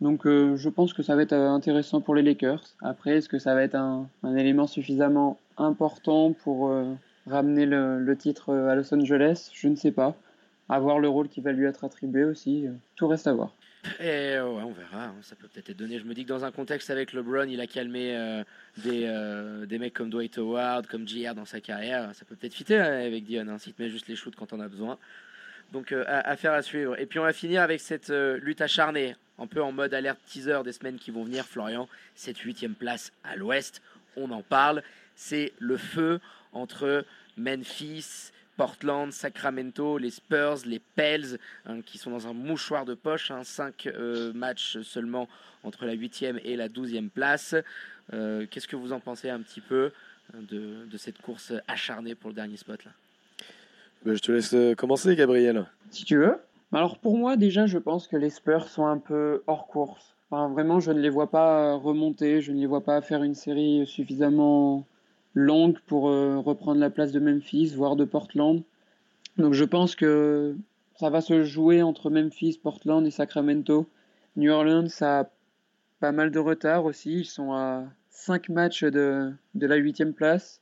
[0.00, 2.62] Donc euh, je pense que ça va être intéressant pour les Lakers.
[2.80, 6.74] Après, est-ce que ça va être un, élément suffisamment important pour
[7.26, 9.50] ramener le, titre à Los Angeles?
[9.52, 10.16] Je ne sais pas.
[10.68, 12.66] À voir le rôle qui va lui être attribué aussi.
[12.96, 13.52] Tout reste à voir.
[14.00, 15.98] Et ouais, on verra, hein, ça peut peut-être être donné.
[15.98, 18.44] Je me dis que dans un contexte avec LeBron, il a calmé euh,
[18.78, 22.14] des, euh, des mecs comme Dwight Howard, comme JR dans sa carrière.
[22.14, 24.60] Ça peut peut-être fitter hein, avec Dion, hein, s'il te juste les shoots quand on
[24.60, 24.98] a besoin.
[25.72, 26.98] Donc euh, affaire à suivre.
[27.00, 30.20] Et puis on va finir avec cette euh, lutte acharnée un peu en mode alerte
[30.26, 33.82] teaser des semaines qui vont venir, Florian, cette huitième place à l'ouest,
[34.16, 34.82] on en parle.
[35.16, 36.20] C'est le feu
[36.52, 37.04] entre
[37.36, 43.30] Memphis, Portland, Sacramento, les Spurs, les Pels, hein, qui sont dans un mouchoir de poche.
[43.30, 45.28] Hein, cinq euh, matchs seulement
[45.64, 47.54] entre la huitième et la douzième place.
[48.12, 49.92] Euh, Qu'est-ce que vous en pensez un petit peu
[50.34, 52.90] hein, de, de cette course acharnée pour le dernier spot là?
[54.04, 55.64] Ben, je te laisse euh, commencer, Gabriel.
[55.90, 56.36] Si tu veux.
[56.72, 60.14] Alors pour moi, déjà, je pense que les Spurs sont un peu hors course.
[60.30, 63.34] Enfin, vraiment, je ne les vois pas remonter, je ne les vois pas faire une
[63.34, 64.86] série suffisamment
[65.34, 68.62] longue pour euh, reprendre la place de Memphis, voire de Portland.
[69.38, 70.54] Donc je pense que
[70.96, 73.86] ça va se jouer entre Memphis, Portland et Sacramento.
[74.36, 75.28] New Orleans a
[76.00, 77.20] pas mal de retard aussi.
[77.20, 80.60] Ils sont à 5 matchs de, la huitième place.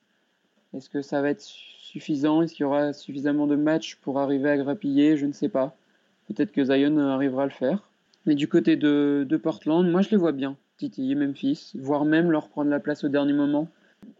[0.74, 2.42] Est-ce que ça va être suffisant?
[2.42, 5.16] Est-ce qu'il y aura suffisamment de matchs pour arriver à grappiller?
[5.16, 5.76] Je ne sais pas.
[6.28, 7.82] Peut-être que Zion arrivera à le faire.
[8.26, 12.30] Mais du côté de, de Portland, moi je les vois bien titiller Memphis, voire même
[12.30, 13.68] leur prendre la place au dernier moment.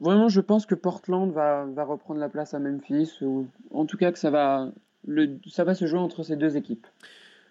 [0.01, 3.97] Vraiment, je pense que Portland va, va reprendre la place à Memphis, ou en tout
[3.97, 4.70] cas que ça va,
[5.07, 6.86] le, ça va se jouer entre ces deux équipes.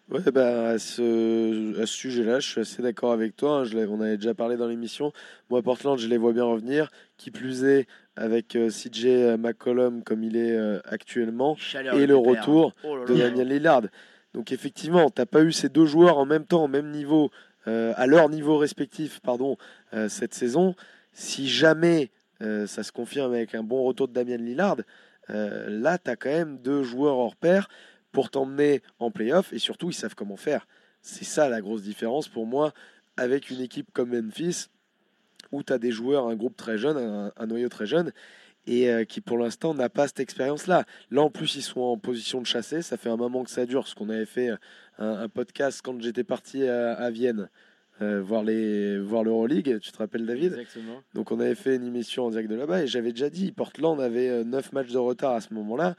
[0.09, 3.59] Ouais, bah, à ce, à ce sujet-là, je suis assez d'accord avec toi.
[3.59, 3.63] hein.
[3.63, 5.11] Je on avait déjà parlé dans l'émission.
[5.51, 6.89] Moi, Portland, je les vois bien revenir.
[7.17, 7.85] Qui plus est,
[8.15, 13.05] avec euh, CJ McCollum comme il est euh, actuellement, Chaleur et le retour Oh là
[13.05, 13.13] de.
[13.15, 13.81] Damian Lillard.
[14.33, 17.29] Donc effectivement, t'as pas eu ces deux joueurs en même temps, au même niveau,
[17.67, 19.57] euh, à leur niveau respectif, pardon,
[19.93, 20.75] euh, cette saison.
[21.13, 22.09] Si jamais
[22.41, 24.77] euh, ça se confirme avec un bon retour de Damian Lillard,
[25.29, 27.69] euh, là, tu as quand même deux joueurs hors pair
[28.11, 30.67] pour t'emmener en playoff et surtout, ils savent comment faire.
[31.01, 32.73] C'est ça la grosse différence pour moi
[33.17, 34.67] avec une équipe comme Memphis
[35.51, 38.11] où tu as des joueurs, un groupe très jeune, un, noyau très jeune
[38.67, 40.85] et euh, qui pour l'instant n'a pas cette expérience-là.
[41.11, 42.81] Là, en plus, ils sont en position de chasser.
[42.81, 44.49] Ça fait un moment que ça dure, parce qu'on avait fait
[44.97, 47.49] un, podcast quand j'étais parti à Vienne
[48.01, 49.79] euh, voir, les, voir l'Euroleague.
[49.79, 50.53] Tu te rappelles, David?
[50.53, 51.01] Exactement.
[51.13, 53.99] donc on avait fait une émission en direct de là-bas et j'avais déjà dit, Portland
[53.99, 55.95] avait 9 matchs de retard à ce moment-là.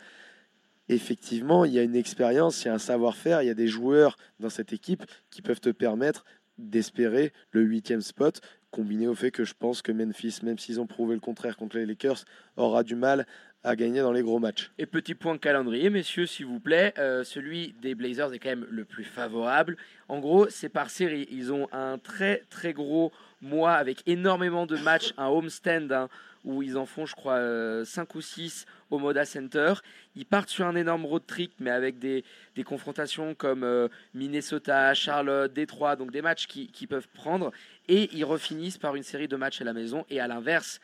[0.88, 3.68] Effectivement, il y a une expérience, il y a un savoir-faire, il y a des
[3.68, 6.24] joueurs dans cette équipe qui peuvent te permettre
[6.58, 8.40] d'espérer le huitième spot,
[8.70, 11.76] combiné au fait que je pense que Memphis, même s'ils ont prouvé le contraire contre
[11.76, 12.24] les Lakers,
[12.56, 13.26] aura du mal
[13.62, 14.70] à gagner dans les gros matchs.
[14.78, 16.94] Et petit point calendrier, messieurs, s'il vous plaît.
[16.98, 19.76] euh, celui des Blazers est quand même le plus favorable.
[20.08, 21.28] En gros, c'est par série.
[21.30, 26.08] Ils ont un très très gros mois avec énormément de matchs, un homestand hein,
[26.44, 29.74] où ils en font, je crois, 5 ou 6 au Moda Center.
[30.16, 32.24] Ils partent sur un énorme road trip, mais avec des,
[32.56, 37.52] des confrontations comme euh, Minnesota, Charlotte, Détroit, donc des matchs qui, qui peuvent prendre.
[37.88, 40.06] Et ils refinissent par une série de matchs à la maison.
[40.08, 40.80] Et à l'inverse,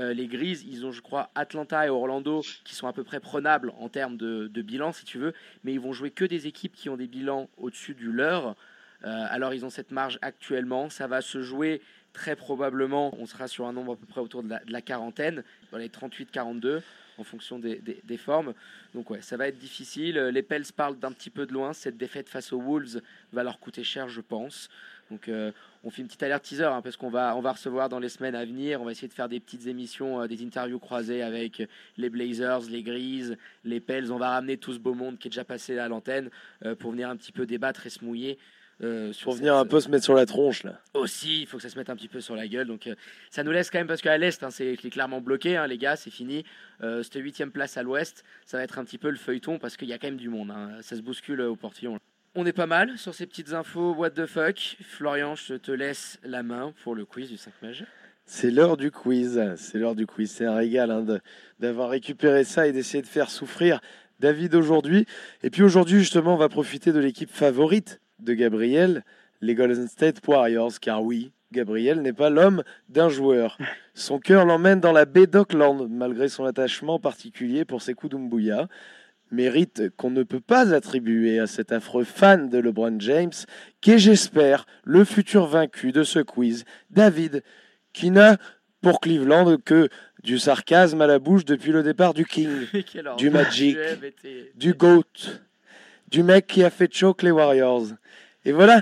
[0.00, 3.20] euh, les Grises, ils ont, je crois, Atlanta et Orlando qui sont à peu près
[3.20, 6.74] prenables en termes de, bilan, si tu veux, mais ils vont jouer que des équipes
[6.74, 8.56] qui ont des bilans au-dessus du leur.
[9.04, 10.88] Euh, alors, ils ont cette marge actuellement.
[10.88, 11.82] Ça va se jouer
[12.12, 13.14] très probablement.
[13.18, 16.80] On sera sur un nombre à peu près autour de la, quarantaine, dans les 38-42,
[17.18, 18.54] en fonction des, formes.
[18.94, 20.16] Donc, ouais, ça va être difficile.
[20.16, 21.74] Les Pels parlent d'un petit peu de loin.
[21.74, 24.70] Cette défaite face aux Wolves va leur coûter cher, je pense.
[25.10, 25.50] Donc, euh,
[25.82, 28.08] on fait une petite alerte teaser hein, parce qu'on va, on va recevoir dans les
[28.08, 28.80] semaines à venir.
[28.80, 31.62] On va essayer de faire des petites émissions, euh, des interviews croisées avec
[31.96, 34.12] les Blazers, les Grises, les Pels.
[34.12, 36.30] On va ramener tout ce beau monde qui est déjà passé à l'antenne
[36.64, 38.38] euh, pour venir un petit peu débattre et se mouiller.
[39.22, 40.80] Pour venir un peu se mettre sur la tronche, là.
[40.94, 42.66] aussi, il faut que ça se mette un petit peu sur la gueule.
[42.66, 42.88] Donc
[43.28, 45.96] ça nous laisse quand même, parce qu'à l'Est, hein, c'est clairement bloqué, hein, les gars,
[45.96, 46.46] c'est fini.
[46.80, 49.88] Cette huitième place à l'Ouest, ça va être un petit peu le feuilleton, parce qu'il
[49.88, 50.50] y a quand même du monde.
[50.80, 51.99] Ça se bouscule au portillon.
[52.36, 54.76] On est pas mal sur ces petites infos, what the fuck.
[54.82, 57.84] Florian, je te laisse la main pour le quiz du 5 mages.
[58.24, 59.42] C'est l'heure du quiz.
[59.56, 60.30] C'est l'heure du quiz.
[60.30, 61.04] C'est un régal hein,
[61.58, 63.80] d'avoir récupéré ça et d'essayer de faire souffrir
[64.20, 65.06] David aujourd'hui.
[65.42, 69.02] Et puis aujourd'hui, justement, on va profiter de l'équipe favorite de Gabriel,
[69.40, 70.78] les Golden State Warriors.
[70.80, 73.58] Car oui, Gabriel n'est pas l'homme d'un joueur.
[73.94, 78.68] Son cœur l'emmène dans la baie d'Auckland, malgré son attachement particulier pour ses coups d'Umbuya.
[79.30, 83.30] Mérite qu'on ne peut pas attribuer à cet affreux fan de LeBron James,
[83.80, 87.42] qui est, j'espère, le futur vaincu de ce quiz, David
[87.92, 88.36] qui n'a
[88.82, 89.88] pour Cleveland que
[90.22, 92.48] du sarcasme à la bouche depuis le départ du King.
[93.16, 93.76] Du Magic,
[94.56, 95.04] du GOAT,
[96.08, 97.86] du mec qui a fait choke les Warriors.
[98.44, 98.80] Et voilà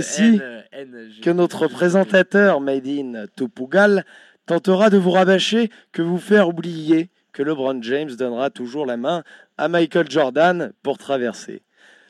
[0.00, 4.04] je- que notre présentateur Made in Topugal
[4.46, 9.22] tentera de vous rabâcher que vous faire oublier que LeBron James donnera toujours la main
[9.58, 11.62] à Michael Jordan pour traverser.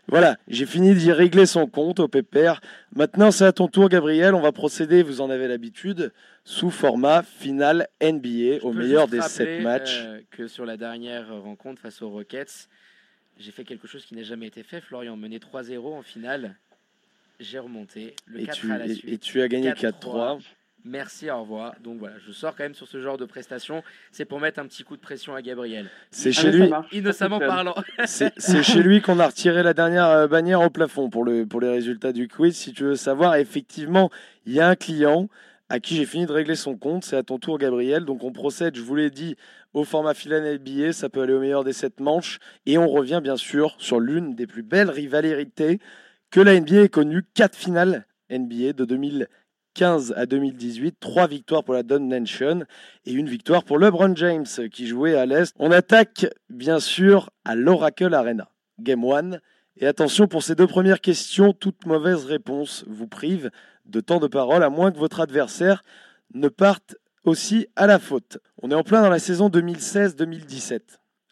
[0.08, 2.60] Voilà, j'ai fini d'y régler son compte au pépère.
[2.94, 4.34] Maintenant, c'est à ton tour, Gabriel.
[4.34, 6.12] On va procéder, vous en avez l'habitude,
[6.44, 10.02] sous format final NBA, Je au meilleur des sept matchs.
[10.04, 12.68] euh, que sur la dernière rencontre face aux Rockets,
[13.38, 14.80] j'ai fait quelque chose qui n'a jamais été fait.
[14.80, 16.56] Florian menait 3-0 en finale.
[17.40, 18.14] j'ai remonté.
[18.26, 19.12] Le Et 4 tu, à la et- suite.
[19.12, 20.38] et tu as gagné 4-3.
[20.84, 20.88] 4-3.
[20.92, 21.74] Merci, au revoir.
[21.82, 23.82] Donc voilà, je sors quand même sur ce genre de prestation.
[24.10, 25.88] C'est pour mettre un petit coup de pression à Gabriel.
[26.10, 26.70] C'est Ah, chez lui.
[26.92, 27.74] Innocemment parlant.
[28.06, 31.60] c'est chez lui qu'on a retiré la dernière euh, bannière au plafond pour, le, pour
[31.60, 32.56] les résultats du quiz.
[32.56, 34.10] Si tu veux savoir, effectivement,
[34.46, 35.28] il y a un client
[35.68, 37.04] à qui j'ai fini de régler son compte.
[37.04, 38.04] C'est à ton tour, Gabriel.
[38.04, 39.36] Donc on procède, je vous l'ai dit,
[39.72, 40.92] au format filan NBA.
[40.92, 42.38] Ça peut aller au meilleur des sept manches.
[42.66, 45.78] Et on revient bien sûr sur l'une des plus belles rivalités
[46.30, 47.22] que la NBA ait connue.
[47.34, 48.84] Quatre finales NBA de
[49.74, 50.96] 2015 à 2018.
[51.00, 52.64] Trois victoires pour la Don Nation
[53.06, 55.54] et une victoire pour LeBron James qui jouait à l'Est.
[55.58, 58.50] On attaque bien sûr à l'Oracle Arena.
[58.80, 59.38] Game 1.
[59.78, 63.50] Et attention pour ces deux premières questions, toute mauvaise réponse vous prive
[63.86, 65.82] de temps de parole à moins que votre adversaire
[66.34, 68.38] ne parte aussi à la faute.
[68.62, 70.80] On est en plein dans la saison 2016-2017.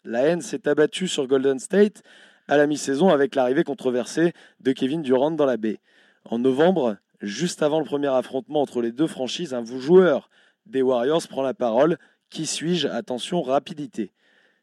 [0.03, 2.01] La haine s'est abattue sur Golden State
[2.47, 5.79] à la mi-saison avec l'arrivée controversée de Kevin Durant dans la baie.
[6.25, 10.29] En novembre, juste avant le premier affrontement entre les deux franchises, un joueur
[10.65, 11.97] des Warriors prend la parole.
[12.29, 12.87] Qui suis-je?
[12.87, 14.11] Attention, rapidité.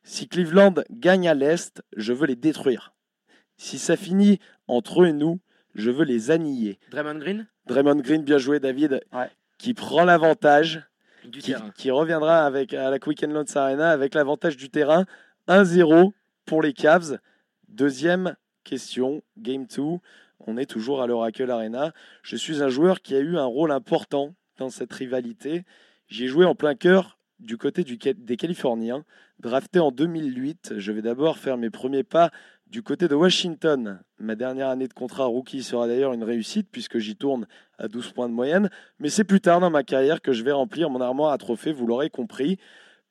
[0.03, 2.95] Si Cleveland gagne à l'Est, je veux les détruire.
[3.57, 4.39] Si ça finit
[4.69, 5.41] entre eux et nous,
[5.75, 6.79] je veux les annihiler.
[6.91, 7.47] Draymond Green?
[7.67, 9.31] Draymond Green, bien joué David, Ouais.
[9.59, 10.83] qui prend l'avantage,
[11.25, 11.71] du qui, terrain.
[11.77, 15.05] qui reviendra avec, à la Quicken Loans Arena avec l'avantage du terrain.
[15.47, 16.13] 1-0
[16.47, 17.19] pour les Cavs.
[17.69, 18.35] Deuxième
[18.65, 19.83] question, Game 2.
[20.47, 21.93] On est toujours à l'Oracle Arena.
[22.23, 25.65] Je suis un joueur qui a eu un rôle important dans cette rivalité.
[26.07, 29.05] J'ai joué en plein cœur du côté des Californiens.
[29.41, 32.31] Drafté en 2008, je vais d'abord faire mes premiers pas
[32.67, 34.01] du côté de Washington.
[34.19, 37.47] Ma dernière année de contrat rookie sera d'ailleurs une réussite puisque j'y tourne
[37.79, 38.69] à 12 points de moyenne.
[38.99, 41.73] Mais c'est plus tard dans ma carrière que je vais remplir mon armoire à trophées,
[41.73, 42.59] vous l'aurez compris.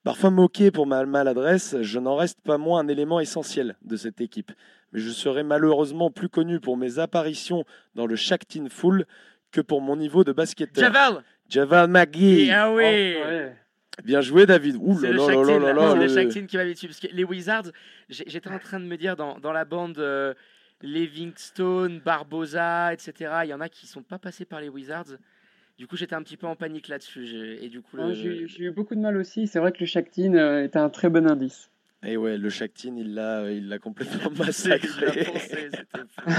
[0.08, 4.22] Parfois moqué pour ma maladresse, je n'en reste pas moins un élément essentiel de cette
[4.22, 4.52] équipe.
[4.94, 9.06] Mais je serai malheureusement plus connu pour mes apparitions dans le Shaktin Full
[9.52, 10.82] que pour mon niveau de basketteur.
[10.84, 12.50] Javal Javal McGee.
[12.52, 12.84] Ah oui
[13.18, 13.56] Oh, ouais.
[14.06, 14.78] Bien joué David.
[14.80, 15.74] Ouh C'est là le là là Shaq là Tin, là là.
[15.74, 16.88] là, C'est le le- Shaq Tin qui m'avait tué.
[16.88, 17.72] Parce que les Wizards,
[18.08, 20.34] j'étais en train de me dire dans, dans la bande euh,
[20.82, 23.14] Livingstone, Barbosa, etc.
[23.44, 25.18] Il y en a qui sont pas passés par les Wizards.
[25.78, 27.26] Du coup, j'étais un petit peu en panique là-dessus.
[27.28, 29.48] j'ai- Et du coup, Ouais, le- J'ai j'ai eu beaucoup de mal aussi.
[29.48, 31.70] C'est vrai que le Shaktin euh, était un très bon indice.
[32.04, 35.24] Et ouais, le Shaktin, il l'a, il l'a complètement massacré.
[35.24, 36.30] foncé, c'était fou.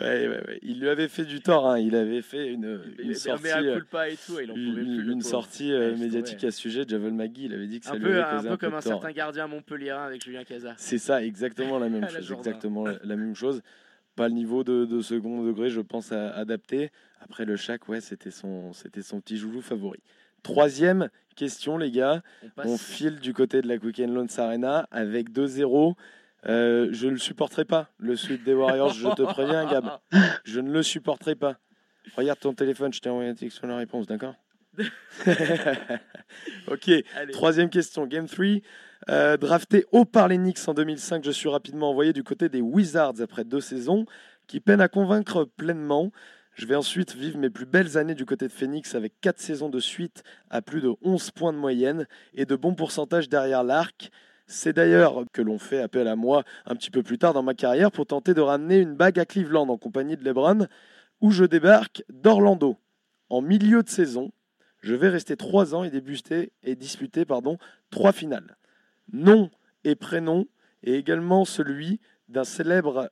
[0.00, 0.58] Ouais, ouais, ouais.
[0.62, 1.68] Il lui avait fait du tort.
[1.68, 1.78] hein.
[1.78, 4.50] Il avait fait une, Il une sortie, euh, coup de pas et tout, et il
[4.50, 5.02] en pouvait une, plus.
[5.02, 5.24] le une pauvre.
[5.30, 6.84] sortie euh, médiatique à ce sujet.
[6.88, 8.56] Javel Magui, il avait dit que ça Un lui peu, avait un causé peu un
[8.56, 10.74] comme un certain gardien montpellierin avec Julien Cazard.
[10.78, 12.30] C'est ça, exactement la même chose.
[12.32, 13.62] Exactement la, la même chose.
[14.20, 16.90] Pas le niveau de, de second degré, je pense, à adapter.
[17.22, 20.02] Après le Shaq, ouais, c'était son, c'était son petit joujou favori.
[20.42, 22.22] Troisième question, les gars.
[22.58, 25.94] On file du côté de la Quick Loans Arena avec 2-0.
[26.44, 29.88] Euh, je ne le supporterai pas, le sud des Warriors, je te préviens, Gab.
[30.44, 31.56] Je ne le supporterai pas.
[32.14, 34.34] Regarde ton téléphone, je t'ai envoyé un texte sur la réponse, d'accord
[36.68, 37.32] Ok, Allez.
[37.32, 38.46] troisième question, Game 3.
[39.10, 42.60] Euh, drafté haut par les Knicks en 2005, je suis rapidement envoyé du côté des
[42.60, 44.06] Wizards après deux saisons
[44.46, 46.12] qui peinent à convaincre pleinement.
[46.54, 49.68] Je vais ensuite vivre mes plus belles années du côté de Phoenix avec quatre saisons
[49.68, 54.12] de suite à plus de 11 points de moyenne et de bons pourcentages derrière l'arc.
[54.46, 57.54] C'est d'ailleurs que l'on fait appel à moi un petit peu plus tard dans ma
[57.54, 60.68] carrière pour tenter de ramener une bague à Cleveland en compagnie de LeBron,
[61.20, 62.76] où je débarque d'Orlando.
[63.28, 64.30] En milieu de saison,
[64.82, 67.58] je vais rester trois ans et, débuter, et disputer pardon,
[67.90, 68.56] trois finales.
[69.12, 69.50] Nom
[69.84, 70.46] et prénom,
[70.82, 73.10] et également celui d'un célèbre...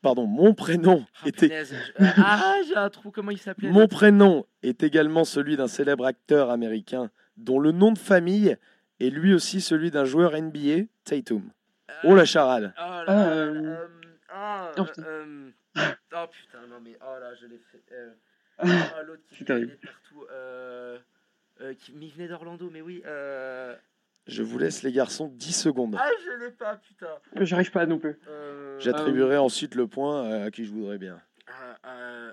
[0.00, 1.46] Pardon, mon prénom Ah, était...
[1.48, 5.68] punaise, je- Ah, j'ai un trou, comment il s'appelait Mon prénom est également celui d'un
[5.68, 8.56] célèbre acteur américain dont le nom de famille
[9.00, 11.42] est lui aussi celui d'un joueur NBA, Tatum.
[11.90, 13.86] Euh, Oh la charade Oh là Ah, euh, euh,
[14.30, 15.02] ah, oh, putain.
[15.04, 17.82] euh, oh putain, non mais oh là, je l'ai fait.
[17.92, 18.10] euh,
[18.64, 20.26] oh, l'autre qui de partout.
[20.32, 20.98] Euh,
[21.60, 23.02] euh, qui, mais il venait d'Orlando, mais oui.
[24.26, 25.96] Je vous laisse les garçons 10 secondes.
[25.98, 27.08] ah, je l'ai pas, putain.
[27.40, 28.18] J'arrive pas non plus.
[28.28, 31.20] Euh, J'attribuerai ensuite le point à qui je voudrais bien.
[31.86, 32.32] euh,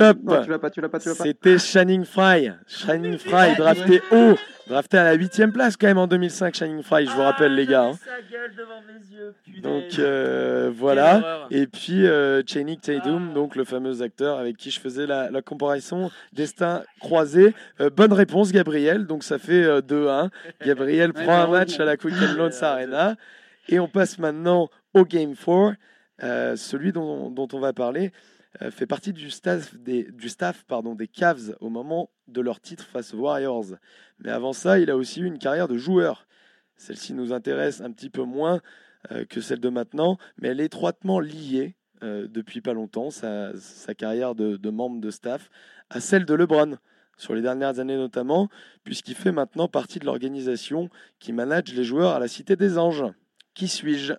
[0.00, 1.24] euh, euh, euh, Top Non, tu l'as pas, tu l'as pas, tu l'as pas.
[1.24, 2.52] C'était Shining Fry.
[2.66, 4.36] Shining Fry, drafté haut.
[4.68, 7.56] Drafté à la 8 place quand même en 2005, Shining Fry, je vous rappelle ah,
[7.56, 7.84] les gars.
[7.84, 7.92] hein.
[8.04, 9.60] sa gueule devant mes yeux, punaise.
[9.62, 11.46] Donc euh, voilà.
[11.50, 13.34] Et puis euh, Channing Tatum, Ah.
[13.34, 17.54] donc le fameux acteur avec qui je faisais la, la comparaison destin croisé.
[17.80, 20.30] Euh, bonne réponse Gabriel, donc ça fait euh, 2-1.
[20.64, 23.16] Gabriel Ouais, prend un match à la Quick and Loans Arena.
[23.68, 25.74] Et on passe maintenant au Game 4.
[26.22, 28.10] Euh, celui dont, dont on va parler euh,
[28.70, 32.84] fait partie du staff, des, du staff pardon, des Cavs au moment de leur titre
[32.84, 33.76] face aux Warriors.
[34.18, 36.26] Mais avant ça, il a aussi eu une carrière de joueur.
[36.76, 38.60] Celle-ci nous intéresse un petit peu moins
[39.10, 43.56] euh, que celle de maintenant, mais elle est étroitement liée euh, depuis pas longtemps sa,
[43.58, 45.48] sa carrière de, de membre de staff
[45.90, 46.76] à celle de LeBron
[47.16, 48.48] sur les dernières années notamment,
[48.84, 50.88] puisqu'il fait maintenant partie de l'organisation
[51.20, 53.04] qui manage les joueurs à la Cité des Anges.
[53.54, 54.14] Qui suis-je?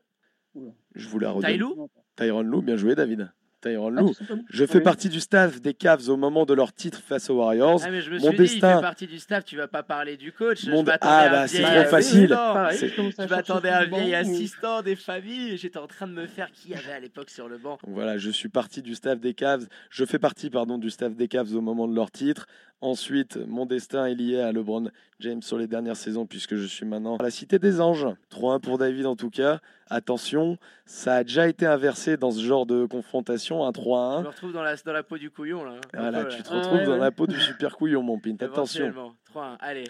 [0.96, 1.88] Je vous la redonne.
[2.16, 3.32] Tyronn Lou, bien joué David.
[3.66, 4.14] Ah, Lou.
[4.50, 4.84] Je fais Oui.
[4.84, 7.82] partie du staff des Cavs au moment de leur titre face aux Warriors.
[7.86, 9.68] Ah, mais je me Mon suis dit, il destin- fait partie du staff, tu vas
[9.68, 10.66] pas parler du coach.
[10.68, 12.38] Mon Je Ah, bah, c'est trop facile.
[12.74, 15.58] C'est- je m'attendais à un vieil assistant des familles.
[15.58, 17.78] J'étais en train de me faire qui y avait à l'époque sur le banc.
[17.86, 19.66] Donc voilà, je suis parti du staff des Cavs.
[19.90, 22.46] Je fais partie pardon, du staff des Cavs au moment de leur titre.
[22.82, 24.90] Ensuite, mon destin est lié à LeBron
[25.22, 28.08] James sur les dernières saisons puisque je suis maintenant à la Cité des Anges.
[28.30, 29.62] 3-1 pour David en tout cas.
[29.94, 34.24] Attention, ça a déjà été inversé dans ce genre de confrontation, un Je 3-1.
[34.24, 35.76] me retrouve dans la, dans la peau du couillon là.
[35.94, 36.44] Voilà, peu, tu là.
[36.44, 36.98] te Ah, retrouves ouais, dans ouais.
[37.00, 38.36] la peau du super couillon, mon pint.
[38.42, 38.86] Attention.
[38.86, 39.16] Éventuellement.
[39.36, 39.58] 3-1.
[39.60, 39.84] Allez.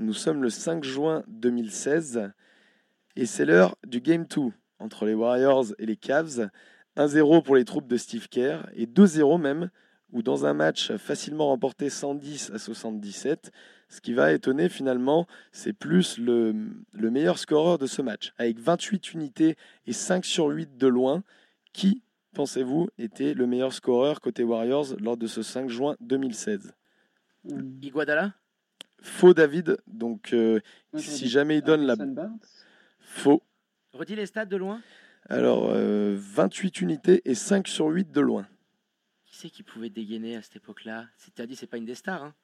[0.00, 2.32] Nous sommes le 5 juin 2016
[3.14, 6.48] et c'est l'heure du Game 2 entre les Warriors et les Cavs.
[6.96, 9.70] 1-0 pour les troupes de Steve Kerr et 2-0 même,
[10.12, 13.52] ou dans un match facilement remporté 110 à 77.
[13.88, 16.54] Ce qui va étonner finalement, c'est plus le,
[16.92, 18.32] le meilleur scoreur de ce match.
[18.36, 21.22] Avec 28 unités et 5 sur 8 de loin,
[21.72, 22.02] qui,
[22.34, 26.72] pensez-vous, était le meilleur scoreur côté Warriors lors de ce 5 juin 2016
[27.50, 28.34] Hum, Iguadala
[29.00, 30.60] Faux David, donc euh,
[30.96, 31.94] si dit jamais il donne la.
[33.00, 33.42] Faux.
[33.92, 34.82] Redis les stats de loin.
[35.28, 38.46] Alors, euh, 28 unités et 5 sur 8 de loin.
[39.24, 41.06] Qui c'est qui pouvait dégainer à cette époque-là?
[41.16, 42.34] C'est- T'as dit c'est pas une des stars, hein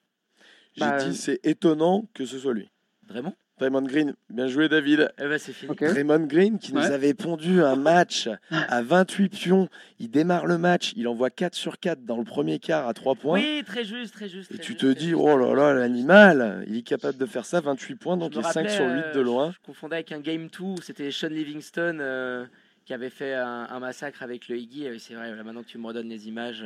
[0.74, 2.70] J'ai Bah, dit, c'est étonnant que ce soit lui.
[3.08, 3.34] Vraiment?
[3.58, 5.12] Draymond Green, bien joué David.
[5.16, 5.70] Eh ben c'est fini.
[5.70, 5.84] Ok.
[5.84, 9.68] Draymond Green qui nous avait pondu un match à 28 pions.
[10.00, 13.14] Il démarre le match, il envoie 4 sur 4 dans le premier quart à 3
[13.14, 13.38] points.
[13.38, 14.50] Oui, très juste, très juste.
[14.50, 15.20] et très tu juste, te dis, juste.
[15.22, 18.42] oh là là, l'animal, il est capable de faire ça, 28 points, donc il est
[18.42, 19.50] 5 rappelais, sur 8 de euh, loin.
[19.50, 22.46] Je, je confondais avec un Game 2, où c'était Sean Livingston euh,
[22.84, 24.84] qui avait fait un, un massacre avec le Iggy.
[24.86, 26.64] Et c'est vrai, là, maintenant que tu me redonnes les images.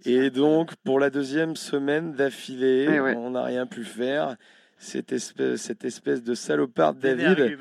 [0.00, 3.14] c'est Et donc, pour la deuxième semaine d'affilée, Ouais, ouais.
[3.16, 4.36] on n'a rien pu faire.
[4.76, 7.56] Cette espèce, cette espèce de salopard David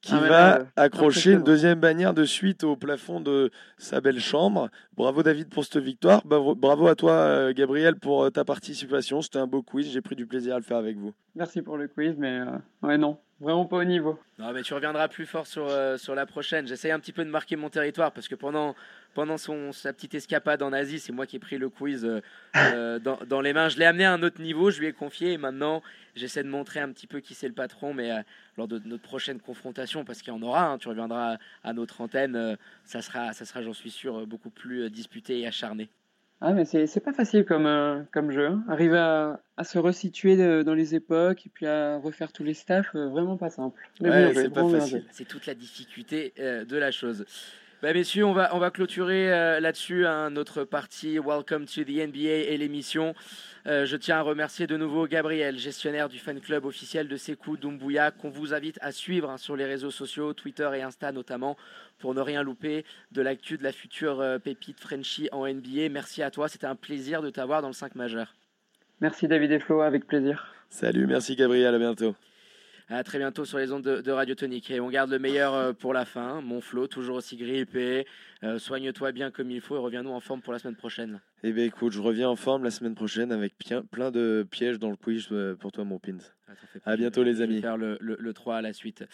[0.00, 4.20] qui Ah, va euh, accrocher une deuxième bannière de suite au plafond de sa belle
[4.20, 4.68] chambre.
[4.96, 6.22] Bravo David pour cette victoire.
[6.24, 9.20] Bravo, à toi euh, Gabriel pour euh, ta participation.
[9.22, 9.90] C'était un beau quiz.
[9.90, 11.12] J'ai pris du plaisir à le faire avec vous.
[11.34, 12.46] Merci pour le quiz, mais euh,
[12.82, 14.18] ouais, non, vraiment pas au niveau.
[14.38, 16.66] Non, mais tu reviendras plus fort sur, euh, sur la prochaine.
[16.66, 18.74] J'essaye un petit peu de marquer mon territoire parce que pendant,
[19.14, 22.20] pendant son, sa petite escapade en Asie, c'est moi qui ai pris le quiz euh,
[22.56, 23.68] euh, dans, dans les mains.
[23.68, 25.82] Je l'ai amené à un autre niveau, je lui ai confié et maintenant
[26.14, 27.94] j'essaie de montrer un petit peu qui c'est le patron.
[27.94, 28.22] Mais euh,
[28.56, 32.00] lors de notre prochaine confrontation, parce qu'il y en aura, hein, tu reviendras à notre
[32.00, 35.88] antenne, ça sera, ça sera j'en suis sûr, beaucoup plus disputé et acharné.
[36.40, 38.46] Ah, mais c'est c'est pas facile comme, euh, comme jeu.
[38.46, 38.64] hein.
[38.68, 42.54] Arriver à, à se resituer de- dans les époques et puis à refaire tous les
[42.54, 43.80] staffs, euh, vraiment pas simple.
[44.00, 45.04] Ouais, c'est pas facile.
[45.10, 47.24] C'est toute la difficulté euh, de la chose.
[47.80, 52.08] Bah, messieurs, on va, on va clôturer euh, là-dessus hein, notre partie Welcome to the
[52.08, 53.14] NBA et l'émission.
[53.68, 57.56] Euh, je tiens à remercier de nouveau Gabriel, gestionnaire du fan club officiel de Sekou
[57.56, 61.56] Doumbouya, qu'on vous invite à suivre hein, sur les réseaux sociaux, Twitter et Insta notamment,
[62.00, 65.88] pour ne rien louper de l'actu de la future euh, pépite Frenchie en NBA.
[65.88, 68.34] Merci à toi, c'était un plaisir de t'avoir dans le 5 majeur.
[69.00, 70.52] Merci David et Flo, avec plaisir.
[70.68, 72.16] Salut, merci Gabriel, à bientôt.
[72.90, 74.70] À très bientôt sur les ondes de, de Radio Tonique.
[74.70, 76.40] Et on garde le meilleur euh, pour la fin.
[76.40, 78.06] Mon Flo, toujours aussi grippé.
[78.42, 81.20] Euh, Soigne-toi bien comme il faut et reviens-nous en forme pour la semaine prochaine.
[81.42, 83.54] Eh bien écoute, je reviens en forme la semaine prochaine avec
[83.90, 86.16] plein de pièges dans le quiz euh, pour toi mon pins.
[86.48, 87.60] Ah, À bientôt, les je vais amis.
[87.60, 89.04] faire le, le- le 3 à la suite.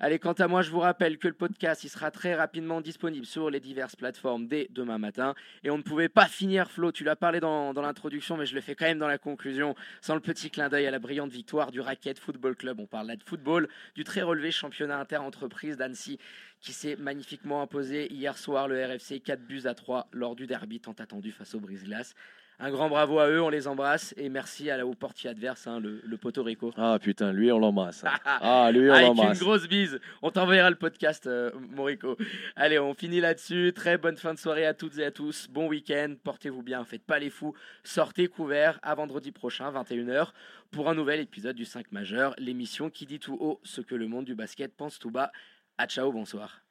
[0.00, 3.24] Allez, quant à moi, je vous rappelle que le podcast il sera très rapidement disponible
[3.26, 5.34] sur les diverses plateformes dès demain matin.
[5.62, 8.56] Et on ne pouvait pas finir, Flo, tu l'as parlé dans, dans l'introduction, mais je
[8.56, 11.30] le fais quand même dans la conclusion, sans le petit clin d'œil à la brillante
[11.30, 12.80] victoire du Racket Football Club.
[12.80, 16.18] On parle là de football, du très relevé championnat inter-entreprise d'Annecy,
[16.60, 20.80] qui s'est magnifiquement imposé hier soir le RFC 4 buts à 3 lors du derby
[20.80, 22.14] tant attendu face au Brise-Glace.
[22.60, 25.66] Un grand bravo à eux, on les embrasse et merci à la, au portier adverse,
[25.66, 26.72] hein, le, le Rico.
[26.76, 28.04] Ah putain, lui on l'embrasse.
[28.04, 28.12] hein.
[28.24, 29.40] Ah lui on Avec une l'embrasse.
[29.40, 29.98] grosse bise.
[30.22, 32.16] On t'enverra le podcast, euh, Morico.
[32.56, 33.72] Allez, on finit là-dessus.
[33.74, 35.48] Très bonne fin de soirée à toutes et à tous.
[35.50, 36.14] Bon week-end.
[36.22, 36.84] Portez-vous bien.
[36.84, 37.54] Faites pas les fous.
[37.82, 40.28] Sortez couverts à vendredi prochain, 21h,
[40.70, 44.06] pour un nouvel épisode du 5 majeur, l'émission qui dit tout haut ce que le
[44.08, 45.32] monde du basket pense tout bas.
[45.76, 46.63] À ciao, bonsoir.